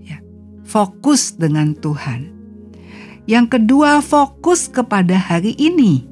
Ya, 0.00 0.18
fokus 0.64 1.36
dengan 1.36 1.76
Tuhan. 1.76 2.32
Yang 3.28 3.60
kedua, 3.60 4.00
fokus 4.00 4.66
kepada 4.66 5.14
hari 5.14 5.54
ini. 5.60 6.08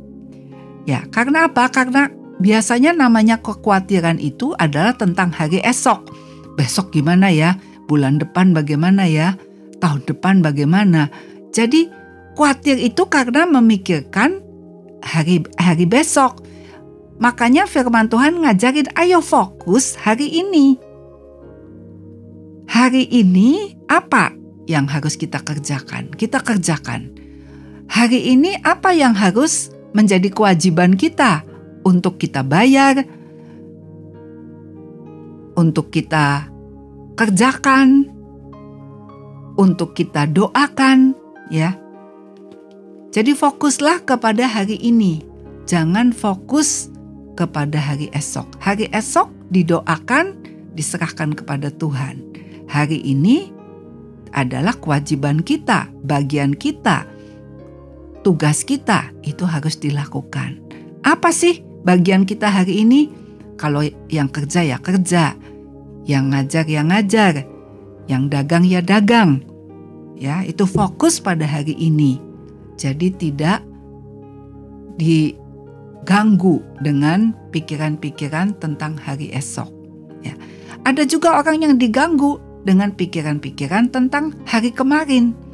Ya, 0.85 1.05
karena 1.09 1.49
apa? 1.49 1.69
Karena 1.73 2.13
biasanya 2.39 2.95
namanya 2.95 3.39
kekhawatiran 3.43 4.19
itu 4.19 4.55
adalah 4.59 4.95
tentang 4.95 5.31
hari 5.31 5.63
esok. 5.63 6.11
Besok 6.59 6.91
gimana 6.95 7.31
ya? 7.31 7.55
Bulan 7.87 8.19
depan 8.19 8.55
bagaimana 8.55 9.07
ya? 9.07 9.39
Tahun 9.79 10.03
depan 10.07 10.43
bagaimana? 10.43 11.11
Jadi 11.55 11.87
khawatir 12.35 12.79
itu 12.83 13.07
karena 13.07 13.47
memikirkan 13.47 14.43
hari 15.03 15.47
hari 15.59 15.87
besok. 15.87 16.43
Makanya 17.19 17.67
firman 17.67 18.07
Tuhan 18.07 18.43
ngajarin 18.43 18.95
ayo 18.95 19.19
fokus 19.19 19.99
hari 19.99 20.31
ini 20.31 20.89
hari 22.69 23.09
ini 23.09 23.75
apa 23.89 24.37
yang 24.69 24.85
harus 24.87 25.17
kita 25.17 25.41
kerjakan? 25.41 26.13
Kita 26.13 26.45
kerjakan. 26.45 27.17
Hari 27.89 28.37
ini 28.37 28.53
apa 28.61 28.93
yang 28.93 29.17
harus 29.17 29.73
menjadi 29.97 30.29
kewajiban 30.29 30.93
kita 30.95 31.41
untuk 31.83 32.19
kita 32.19 32.47
bayar, 32.47 33.03
untuk 35.59 35.91
kita 35.91 36.51
kerjakan, 37.19 38.11
untuk 39.59 39.95
kita 39.95 40.31
doakan, 40.31 41.19
ya. 41.51 41.75
Jadi 43.11 43.35
fokuslah 43.35 44.07
kepada 44.07 44.47
hari 44.47 44.79
ini. 44.79 45.25
Jangan 45.69 46.15
fokus 46.15 46.89
kepada 47.35 47.77
hari 47.77 48.09
esok. 48.15 48.47
Hari 48.63 48.89
esok 48.95 49.29
didoakan, 49.51 50.39
diserahkan 50.73 51.35
kepada 51.35 51.69
Tuhan 51.75 52.29
hari 52.69 53.01
ini 53.01 53.51
adalah 54.37 54.77
kewajiban 54.77 55.41
kita, 55.41 55.89
bagian 56.05 56.53
kita, 56.53 57.09
tugas 58.21 58.63
kita 58.63 59.09
itu 59.25 59.49
harus 59.49 59.81
dilakukan. 59.81 60.61
Apa 61.03 61.33
sih 61.33 61.65
bagian 61.89 62.29
kita 62.29 62.53
hari 62.53 62.85
ini? 62.85 63.09
Kalau 63.57 63.81
yang 64.13 64.29
kerja 64.29 64.61
ya 64.61 64.77
kerja, 64.77 65.33
yang 66.05 66.29
ngajar 66.29 66.69
ya 66.69 66.85
ngajar, 66.85 67.49
yang 68.05 68.29
dagang 68.29 68.69
ya 68.69 68.85
dagang. 68.85 69.41
Ya, 70.19 70.45
itu 70.45 70.69
fokus 70.69 71.23
pada 71.23 71.49
hari 71.49 71.73
ini. 71.79 72.21
Jadi 72.77 73.15
tidak 73.17 73.63
diganggu 74.99 76.61
dengan 76.83 77.33
pikiran-pikiran 77.55 78.59
tentang 78.61 78.99
hari 78.99 79.31
esok. 79.33 79.71
Ya. 80.27 80.35
Ada 80.83 81.07
juga 81.07 81.39
orang 81.39 81.63
yang 81.63 81.75
diganggu 81.79 82.43
dengan 82.67 82.93
pikiran-pikiran 82.93 83.95
tentang 83.95 84.35
hari 84.43 84.75
kemarin 84.75 85.48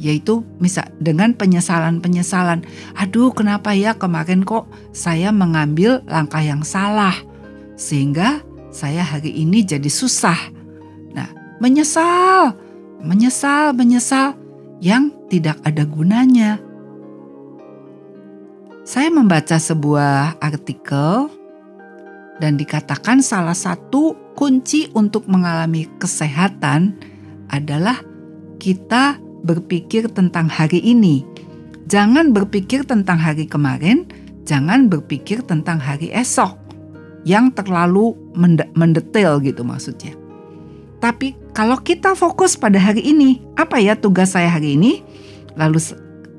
yaitu 0.00 0.42
misal 0.56 0.88
dengan 0.96 1.36
penyesalan-penyesalan. 1.36 2.64
Aduh, 2.96 3.30
kenapa 3.36 3.76
ya 3.76 3.92
kemarin 3.92 4.42
kok 4.42 4.66
saya 4.96 5.28
mengambil 5.30 6.00
langkah 6.08 6.40
yang 6.40 6.64
salah 6.64 7.14
sehingga 7.76 8.40
saya 8.72 9.04
hari 9.04 9.36
ini 9.44 9.60
jadi 9.60 9.86
susah. 9.92 10.40
Nah, 11.12 11.28
menyesal, 11.60 12.56
menyesal, 13.04 13.76
menyesal 13.76 14.34
yang 14.80 15.12
tidak 15.28 15.60
ada 15.62 15.84
gunanya. 15.84 16.56
Saya 18.88 19.12
membaca 19.12 19.60
sebuah 19.60 20.40
artikel 20.40 21.28
dan 22.40 22.56
dikatakan 22.56 23.20
salah 23.20 23.54
satu 23.54 24.16
kunci 24.32 24.88
untuk 24.96 25.28
mengalami 25.28 25.84
kesehatan 26.00 26.96
adalah 27.52 28.00
kita 28.56 29.20
berpikir 29.44 30.10
tentang 30.12 30.46
hari 30.48 30.80
ini. 30.80 31.24
Jangan 31.90 32.30
berpikir 32.30 32.86
tentang 32.86 33.18
hari 33.18 33.50
kemarin, 33.50 34.06
jangan 34.46 34.86
berpikir 34.86 35.42
tentang 35.42 35.82
hari 35.82 36.12
esok 36.14 36.54
yang 37.26 37.52
terlalu 37.52 38.16
mendetail 38.72 39.42
gitu 39.42 39.66
maksudnya. 39.66 40.14
Tapi 41.00 41.32
kalau 41.56 41.80
kita 41.80 42.12
fokus 42.12 42.54
pada 42.54 42.76
hari 42.76 43.00
ini, 43.00 43.40
apa 43.56 43.80
ya 43.80 43.96
tugas 43.96 44.36
saya 44.36 44.52
hari 44.52 44.76
ini? 44.76 45.00
Lalu 45.56 45.80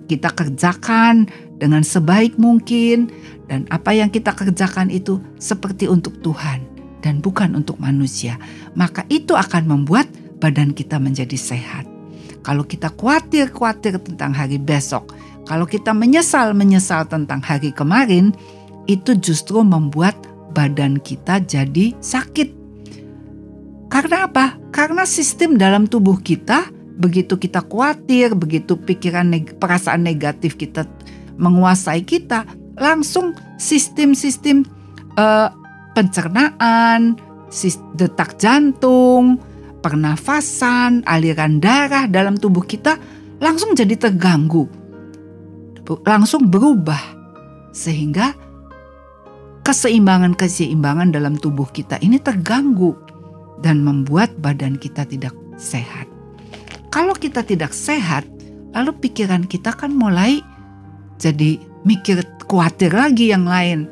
kita 0.07 0.31
kerjakan 0.31 1.27
dengan 1.59 1.83
sebaik 1.83 2.37
mungkin 2.39 3.11
dan 3.51 3.67
apa 3.73 3.91
yang 3.91 4.07
kita 4.07 4.31
kerjakan 4.31 4.87
itu 4.87 5.19
seperti 5.41 5.89
untuk 5.89 6.21
Tuhan 6.23 6.63
dan 7.03 7.19
bukan 7.19 7.57
untuk 7.57 7.81
manusia, 7.81 8.37
maka 8.77 9.03
itu 9.11 9.35
akan 9.35 9.67
membuat 9.67 10.07
badan 10.39 10.71
kita 10.71 11.01
menjadi 11.01 11.35
sehat. 11.35 11.90
Kalau 12.41 12.65
kita 12.65 12.89
khawatir-khawatir 12.93 14.01
tentang 14.01 14.33
hari 14.33 14.57
besok, 14.57 15.13
kalau 15.45 15.65
kita 15.65 15.93
menyesal-menyesal 15.93 17.05
tentang 17.09 17.41
hari 17.41 17.69
kemarin, 17.73 18.33
itu 18.89 19.13
justru 19.17 19.61
membuat 19.61 20.17
badan 20.51 20.97
kita 21.01 21.41
jadi 21.45 21.93
sakit. 22.01 22.49
Karena 23.91 24.25
apa? 24.25 24.57
Karena 24.71 25.03
sistem 25.03 25.59
dalam 25.59 25.85
tubuh 25.85 26.17
kita 26.17 26.71
begitu 27.01 27.33
kita 27.35 27.65
khawatir, 27.65 28.37
begitu 28.37 28.77
pikiran 28.77 29.33
neg 29.33 29.57
perasaan 29.57 30.05
negatif 30.05 30.53
kita 30.53 30.85
menguasai 31.41 32.05
kita, 32.05 32.45
langsung 32.77 33.33
sistem-sistem 33.57 34.61
uh, 35.17 35.49
pencernaan, 35.97 37.17
detak 37.97 38.37
jantung, 38.37 39.41
pernafasan, 39.81 41.03
aliran 41.09 41.57
darah 41.57 42.05
dalam 42.05 42.37
tubuh 42.37 42.63
kita 42.63 42.95
langsung 43.41 43.73
jadi 43.73 43.97
terganggu. 43.97 44.69
Langsung 46.05 46.47
berubah 46.47 47.01
sehingga 47.75 48.31
keseimbangan-keseimbangan 49.67 51.11
dalam 51.11 51.35
tubuh 51.35 51.67
kita 51.67 51.99
ini 51.99 52.15
terganggu 52.21 52.95
dan 53.59 53.83
membuat 53.83 54.31
badan 54.39 54.79
kita 54.79 55.03
tidak 55.03 55.35
sehat. 55.59 56.07
Kalau 56.91 57.11
kita 57.15 57.43
tidak 57.43 57.75
sehat, 57.75 58.23
lalu 58.71 58.95
pikiran 59.03 59.43
kita 59.47 59.75
kan 59.75 59.91
mulai 59.91 60.39
jadi 61.19 61.59
mikir 61.83 62.23
khawatir 62.47 62.91
lagi 62.91 63.31
yang 63.31 63.45
lain 63.45 63.87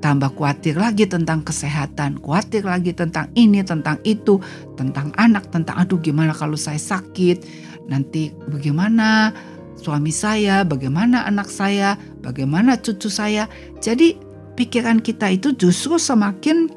tambah 0.00 0.32
khawatir 0.34 0.80
lagi 0.80 1.04
tentang 1.04 1.44
kesehatan, 1.44 2.18
khawatir 2.24 2.64
lagi 2.64 2.96
tentang 2.96 3.28
ini, 3.36 3.60
tentang 3.60 4.00
itu, 4.02 4.40
tentang 4.74 5.12
anak, 5.20 5.52
tentang 5.52 5.76
aduh 5.76 6.00
gimana 6.00 6.32
kalau 6.32 6.56
saya 6.56 6.80
sakit, 6.80 7.44
nanti 7.86 8.32
bagaimana 8.48 9.30
suami 9.76 10.12
saya, 10.12 10.64
bagaimana 10.64 11.28
anak 11.28 11.48
saya, 11.48 12.00
bagaimana 12.24 12.80
cucu 12.80 13.12
saya. 13.12 13.48
Jadi 13.84 14.16
pikiran 14.56 15.04
kita 15.04 15.28
itu 15.32 15.52
justru 15.56 16.00
semakin 16.00 16.72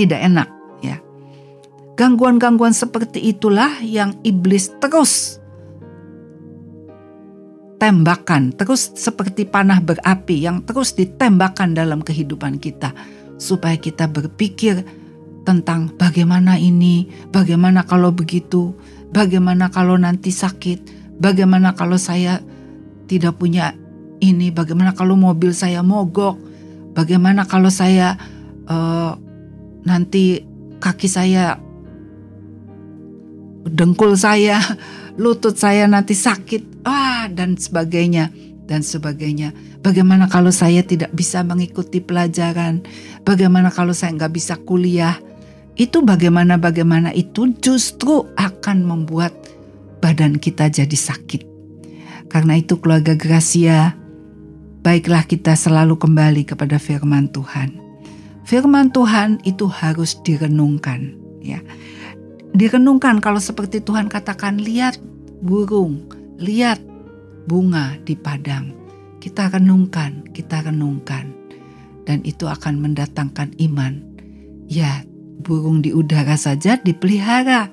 tidak 0.00 0.20
enak 0.24 0.48
ya. 0.80 0.96
Gangguan-gangguan 1.94 2.74
seperti 2.74 3.22
itulah 3.30 3.78
yang 3.84 4.16
iblis 4.26 4.72
terus 4.82 5.43
tembakan, 7.84 8.56
terus 8.56 8.96
seperti 8.96 9.44
panah 9.44 9.76
berapi 9.76 10.40
yang 10.40 10.64
terus 10.64 10.96
ditembakkan 10.96 11.76
dalam 11.76 12.00
kehidupan 12.00 12.56
kita, 12.56 12.96
supaya 13.36 13.76
kita 13.76 14.08
berpikir 14.08 14.80
tentang 15.44 15.92
bagaimana 16.00 16.56
ini, 16.56 17.12
bagaimana 17.28 17.84
kalau 17.84 18.08
begitu, 18.08 18.72
bagaimana 19.12 19.68
kalau 19.68 20.00
nanti 20.00 20.32
sakit, 20.32 21.12
bagaimana 21.20 21.76
kalau 21.76 22.00
saya 22.00 22.40
tidak 23.04 23.36
punya 23.36 23.76
ini, 24.24 24.48
bagaimana 24.48 24.96
kalau 24.96 25.12
mobil 25.12 25.52
saya 25.52 25.84
mogok, 25.84 26.40
bagaimana 26.96 27.44
kalau 27.44 27.68
saya 27.68 28.16
uh, 28.64 29.12
nanti 29.84 30.40
kaki 30.80 31.04
saya 31.04 31.60
dengkul 33.68 34.16
saya, 34.16 34.56
lutut 35.20 35.60
saya 35.60 35.84
nanti 35.84 36.16
sakit, 36.16 36.73
ah 36.84 37.26
dan 37.32 37.56
sebagainya 37.58 38.30
dan 38.64 38.80
sebagainya. 38.80 39.52
Bagaimana 39.84 40.28
kalau 40.28 40.48
saya 40.48 40.80
tidak 40.80 41.12
bisa 41.12 41.44
mengikuti 41.44 42.00
pelajaran? 42.00 42.84
Bagaimana 43.24 43.68
kalau 43.68 43.92
saya 43.92 44.16
nggak 44.16 44.32
bisa 44.32 44.56
kuliah? 44.64 45.20
Itu 45.76 46.06
bagaimana-bagaimana 46.06 47.12
itu 47.12 47.50
justru 47.60 48.24
akan 48.38 48.86
membuat 48.86 49.34
badan 50.00 50.40
kita 50.40 50.70
jadi 50.70 50.96
sakit. 50.96 51.42
Karena 52.30 52.58
itu 52.58 52.80
keluarga 52.80 53.12
Gracia, 53.14 53.92
baiklah 54.80 55.26
kita 55.26 55.52
selalu 55.56 55.98
kembali 55.98 56.44
kepada 56.48 56.80
firman 56.80 57.28
Tuhan. 57.30 57.74
Firman 58.44 58.92
Tuhan 58.92 59.40
itu 59.48 59.64
harus 59.66 60.20
direnungkan, 60.20 61.16
ya. 61.40 61.64
Direnungkan 62.54 63.18
kalau 63.18 63.40
seperti 63.40 63.80
Tuhan 63.80 64.06
katakan, 64.06 64.60
lihat 64.60 65.00
burung, 65.42 66.06
lihat 66.38 66.82
bunga 67.46 67.98
di 68.02 68.16
padang. 68.18 68.72
Kita 69.20 69.48
renungkan, 69.48 70.28
kita 70.36 70.68
renungkan. 70.68 71.32
Dan 72.04 72.20
itu 72.28 72.44
akan 72.44 72.84
mendatangkan 72.84 73.56
iman. 73.56 74.04
Ya, 74.68 75.04
burung 75.40 75.80
di 75.80 75.92
udara 75.92 76.36
saja 76.36 76.76
dipelihara. 76.80 77.72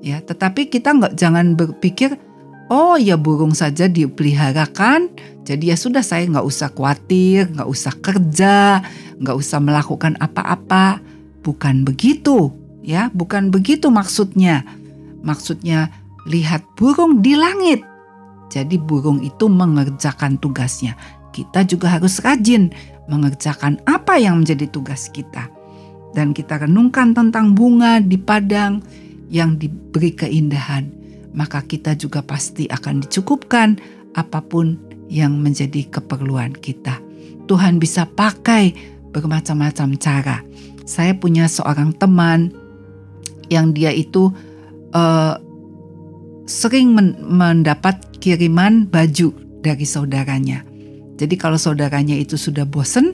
Ya, 0.00 0.22
tetapi 0.24 0.72
kita 0.72 0.94
nggak 0.94 1.14
jangan 1.18 1.58
berpikir, 1.58 2.16
oh 2.70 2.94
ya 2.94 3.18
burung 3.18 3.52
saja 3.52 3.90
dipelihara 3.90 4.68
kan, 4.70 5.10
jadi 5.42 5.74
ya 5.74 5.76
sudah 5.80 6.04
saya 6.04 6.28
nggak 6.28 6.44
usah 6.44 6.68
khawatir, 6.70 7.48
nggak 7.50 7.66
usah 7.66 7.96
kerja, 7.98 8.84
nggak 9.18 9.36
usah 9.36 9.58
melakukan 9.58 10.14
apa-apa. 10.20 11.00
Bukan 11.40 11.82
begitu, 11.88 12.52
ya, 12.84 13.08
bukan 13.16 13.48
begitu 13.48 13.88
maksudnya. 13.88 14.68
Maksudnya 15.24 15.88
lihat 16.28 16.62
burung 16.76 17.24
di 17.24 17.32
langit, 17.32 17.80
jadi 18.48 18.76
burung 18.80 19.20
itu 19.20 19.46
mengerjakan 19.46 20.40
tugasnya. 20.40 20.96
Kita 21.32 21.62
juga 21.68 22.00
harus 22.00 22.18
rajin 22.24 22.72
mengerjakan 23.08 23.80
apa 23.88 24.16
yang 24.20 24.44
menjadi 24.44 24.68
tugas 24.68 25.08
kita. 25.12 25.48
Dan 26.16 26.32
kita 26.32 26.64
renungkan 26.64 27.12
tentang 27.12 27.52
bunga 27.52 28.00
di 28.00 28.16
padang 28.16 28.80
yang 29.28 29.60
diberi 29.60 30.16
keindahan, 30.16 30.88
maka 31.36 31.60
kita 31.60 31.92
juga 31.94 32.24
pasti 32.24 32.64
akan 32.66 33.04
dicukupkan 33.04 33.76
apa 34.16 34.40
pun 34.40 34.80
yang 35.12 35.36
menjadi 35.36 35.88
keperluan 35.88 36.56
kita. 36.56 37.00
Tuhan 37.48 37.80
bisa 37.80 38.04
pakai 38.08 38.72
bermacam-macam 39.12 39.88
cara. 40.00 40.44
Saya 40.88 41.16
punya 41.16 41.48
seorang 41.48 41.92
teman 41.96 42.52
yang 43.48 43.72
dia 43.72 43.92
itu 43.92 44.32
uh, 44.92 45.36
sering 46.48 46.96
men 46.96 47.14
mendapat 47.20 48.00
kiriman 48.18 48.88
baju 48.88 49.30
dari 49.60 49.84
saudaranya. 49.84 50.64
Jadi 51.20 51.34
kalau 51.36 51.60
saudaranya 51.60 52.16
itu 52.16 52.40
sudah 52.40 52.64
bosen, 52.64 53.12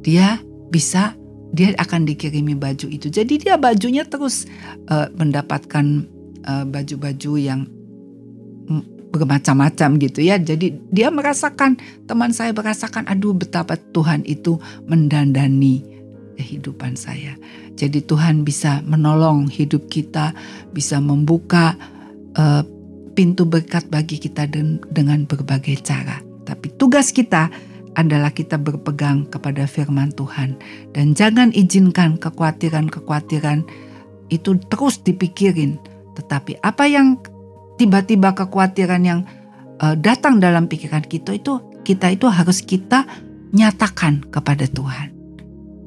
dia 0.00 0.40
bisa 0.72 1.12
dia 1.52 1.76
akan 1.76 2.08
dikirimi 2.08 2.56
baju 2.56 2.88
itu. 2.88 3.12
Jadi 3.12 3.44
dia 3.44 3.60
bajunya 3.60 4.08
terus 4.08 4.48
uh, 4.92 5.08
mendapatkan 5.16 6.04
eh, 6.44 6.64
baju-baju 6.68 7.32
uh, 7.34 7.40
yang 7.40 7.60
bermacam-macam 9.10 9.96
gitu 9.98 10.20
ya. 10.20 10.36
Jadi 10.36 10.76
dia 10.92 11.08
merasakan 11.08 11.80
teman 12.04 12.30
saya 12.36 12.52
merasakan 12.52 13.08
aduh 13.08 13.32
betapa 13.32 13.80
Tuhan 13.96 14.22
itu 14.28 14.60
mendandani 14.84 15.82
kehidupan 16.38 16.94
saya. 16.94 17.34
Jadi 17.74 18.04
Tuhan 18.04 18.46
bisa 18.46 18.84
menolong 18.86 19.50
hidup 19.50 19.90
kita, 19.90 20.36
bisa 20.70 21.02
membuka 21.02 21.74
uh, 22.38 22.62
pintu 23.18 23.42
berkat 23.44 23.90
bagi 23.90 24.22
kita 24.22 24.46
dengan 24.94 25.26
berbagai 25.26 25.82
cara. 25.82 26.22
Tapi 26.46 26.70
tugas 26.78 27.10
kita 27.10 27.50
adalah 27.98 28.30
kita 28.30 28.54
berpegang 28.54 29.26
kepada 29.26 29.66
firman 29.66 30.14
Tuhan 30.14 30.54
dan 30.94 31.18
jangan 31.18 31.50
izinkan 31.50 32.14
kekhawatiran-kekhawatiran 32.22 33.66
itu 34.30 34.54
terus 34.70 35.02
dipikirin. 35.02 35.82
Tetapi 36.14 36.62
apa 36.62 36.86
yang 36.86 37.18
tiba-tiba 37.76 38.38
kekhawatiran 38.38 39.02
yang 39.02 39.20
uh, 39.82 39.98
datang 39.98 40.38
dalam 40.38 40.70
pikiran 40.70 41.02
kita 41.02 41.34
itu 41.34 41.58
kita 41.82 42.14
itu 42.14 42.30
harus 42.30 42.62
kita 42.62 43.02
nyatakan 43.50 44.22
kepada 44.30 44.70
Tuhan. 44.70 45.10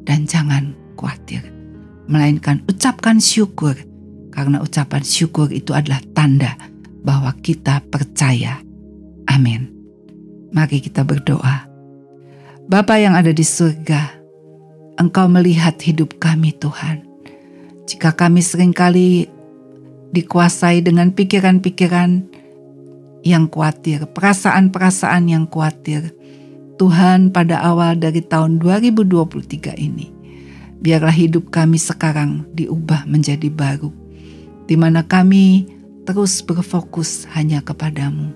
Dan 0.04 0.28
jangan 0.28 0.76
khawatir, 1.00 1.46
melainkan 2.10 2.60
ucapkan 2.68 3.22
syukur 3.22 3.78
karena 4.32 4.64
ucapan 4.64 5.04
syukur 5.04 5.52
itu 5.52 5.76
adalah 5.76 6.00
tanda 6.16 6.56
bahwa 7.04 7.36
kita 7.44 7.84
percaya. 7.92 8.64
Amin. 9.28 9.70
Mari 10.56 10.82
kita 10.82 11.04
berdoa. 11.06 11.68
Bapa 12.72 12.96
yang 12.98 13.20
ada 13.20 13.36
di 13.36 13.44
surga, 13.44 14.22
Engkau 14.96 15.28
melihat 15.28 15.76
hidup 15.84 16.20
kami 16.22 16.56
Tuhan. 16.56 17.04
Jika 17.88 18.16
kami 18.16 18.40
sering 18.40 18.72
kali 18.72 19.28
dikuasai 20.16 20.84
dengan 20.84 21.12
pikiran-pikiran 21.12 22.24
yang 23.28 23.48
khawatir, 23.52 24.08
perasaan-perasaan 24.12 25.28
yang 25.28 25.46
khawatir, 25.48 26.16
Tuhan 26.78 27.30
pada 27.30 27.62
awal 27.62 27.98
dari 27.98 28.26
tahun 28.26 28.58
2023 28.58 29.78
ini, 29.78 30.10
biarlah 30.82 31.14
hidup 31.14 31.54
kami 31.54 31.78
sekarang 31.78 32.46
diubah 32.58 33.06
menjadi 33.06 33.48
baru, 33.54 33.94
di 34.72 34.80
mana 34.80 35.04
kami 35.04 35.68
terus 36.08 36.40
berfokus 36.40 37.28
hanya 37.36 37.60
kepadamu. 37.60 38.32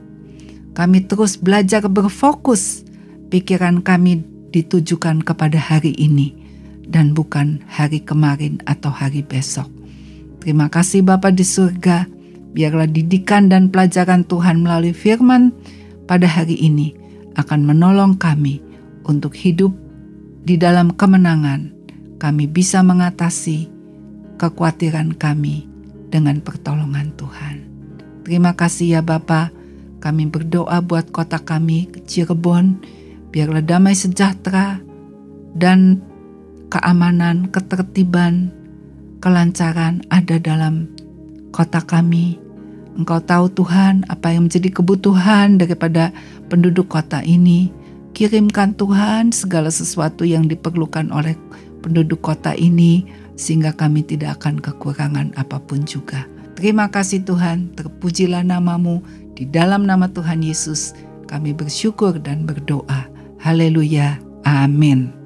Kami 0.75 1.07
terus 1.07 1.39
belajar 1.39 1.87
berfokus, 1.87 2.83
pikiran 3.31 3.79
kami 3.79 4.19
ditujukan 4.51 5.23
kepada 5.23 5.55
hari 5.55 5.95
ini 5.95 6.35
dan 6.91 7.15
bukan 7.15 7.63
hari 7.71 8.03
kemarin 8.03 8.59
atau 8.67 8.91
hari 8.91 9.23
besok. 9.23 9.71
Terima 10.43 10.67
kasih 10.67 11.07
Bapa 11.07 11.31
di 11.31 11.47
surga, 11.47 12.03
biarlah 12.51 12.91
didikan 12.91 13.47
dan 13.47 13.71
pelajaran 13.71 14.27
Tuhan 14.27 14.59
melalui 14.59 14.91
firman 14.91 15.55
pada 16.03 16.27
hari 16.27 16.59
ini 16.59 16.91
akan 17.39 17.63
menolong 17.63 18.19
kami 18.19 18.59
untuk 19.07 19.31
hidup 19.39 19.71
di 20.43 20.59
dalam 20.59 20.91
kemenangan. 20.91 21.71
Kami 22.19 22.43
bisa 22.51 22.83
mengatasi 22.83 23.71
kekhawatiran 24.35 25.15
kami 25.15 25.74
dengan 26.15 26.39
pertolongan 26.39 27.11
Tuhan. 27.19 27.67
Terima 28.23 28.55
kasih 28.55 28.95
ya 28.95 29.01
Bapa. 29.03 29.51
Kami 29.99 30.31
berdoa 30.31 30.79
buat 30.79 31.11
kota 31.11 31.43
kami, 31.43 31.91
Cirebon, 32.07 32.79
biarlah 33.35 33.59
damai 33.59 33.97
sejahtera 33.99 34.79
dan 35.59 35.99
keamanan, 36.71 37.51
ketertiban, 37.51 38.47
kelancaran 39.19 39.99
ada 40.07 40.39
dalam 40.39 40.87
kota 41.51 41.83
kami. 41.83 42.39
Engkau 42.95 43.19
tahu 43.19 43.51
Tuhan 43.51 44.07
apa 44.07 44.31
yang 44.31 44.47
menjadi 44.47 44.71
kebutuhan 44.71 45.59
daripada 45.59 46.15
penduduk 46.47 46.87
kota 46.87 47.19
ini. 47.27 47.73
Kirimkan 48.15 48.79
Tuhan 48.79 49.35
segala 49.35 49.67
sesuatu 49.67 50.23
yang 50.23 50.47
diperlukan 50.47 51.11
oleh 51.11 51.35
penduduk 51.83 52.23
kota 52.23 52.55
ini 52.55 53.03
sehingga 53.35 53.75
kami 53.75 54.03
tidak 54.03 54.41
akan 54.41 54.59
kekurangan 54.59 55.35
apa 55.35 55.59
pun 55.63 55.83
juga. 55.83 56.27
Terima 56.55 56.87
kasih 56.87 57.27
Tuhan, 57.27 57.75
terpujilah 57.75 58.43
namamu. 58.43 59.03
Di 59.35 59.43
dalam 59.43 59.83
nama 59.83 60.07
Tuhan 60.07 60.39
Yesus 60.39 60.95
kami 61.27 61.51
bersyukur 61.51 62.15
dan 62.23 62.47
berdoa. 62.47 63.11
Haleluya. 63.43 64.17
Amin. 64.47 65.24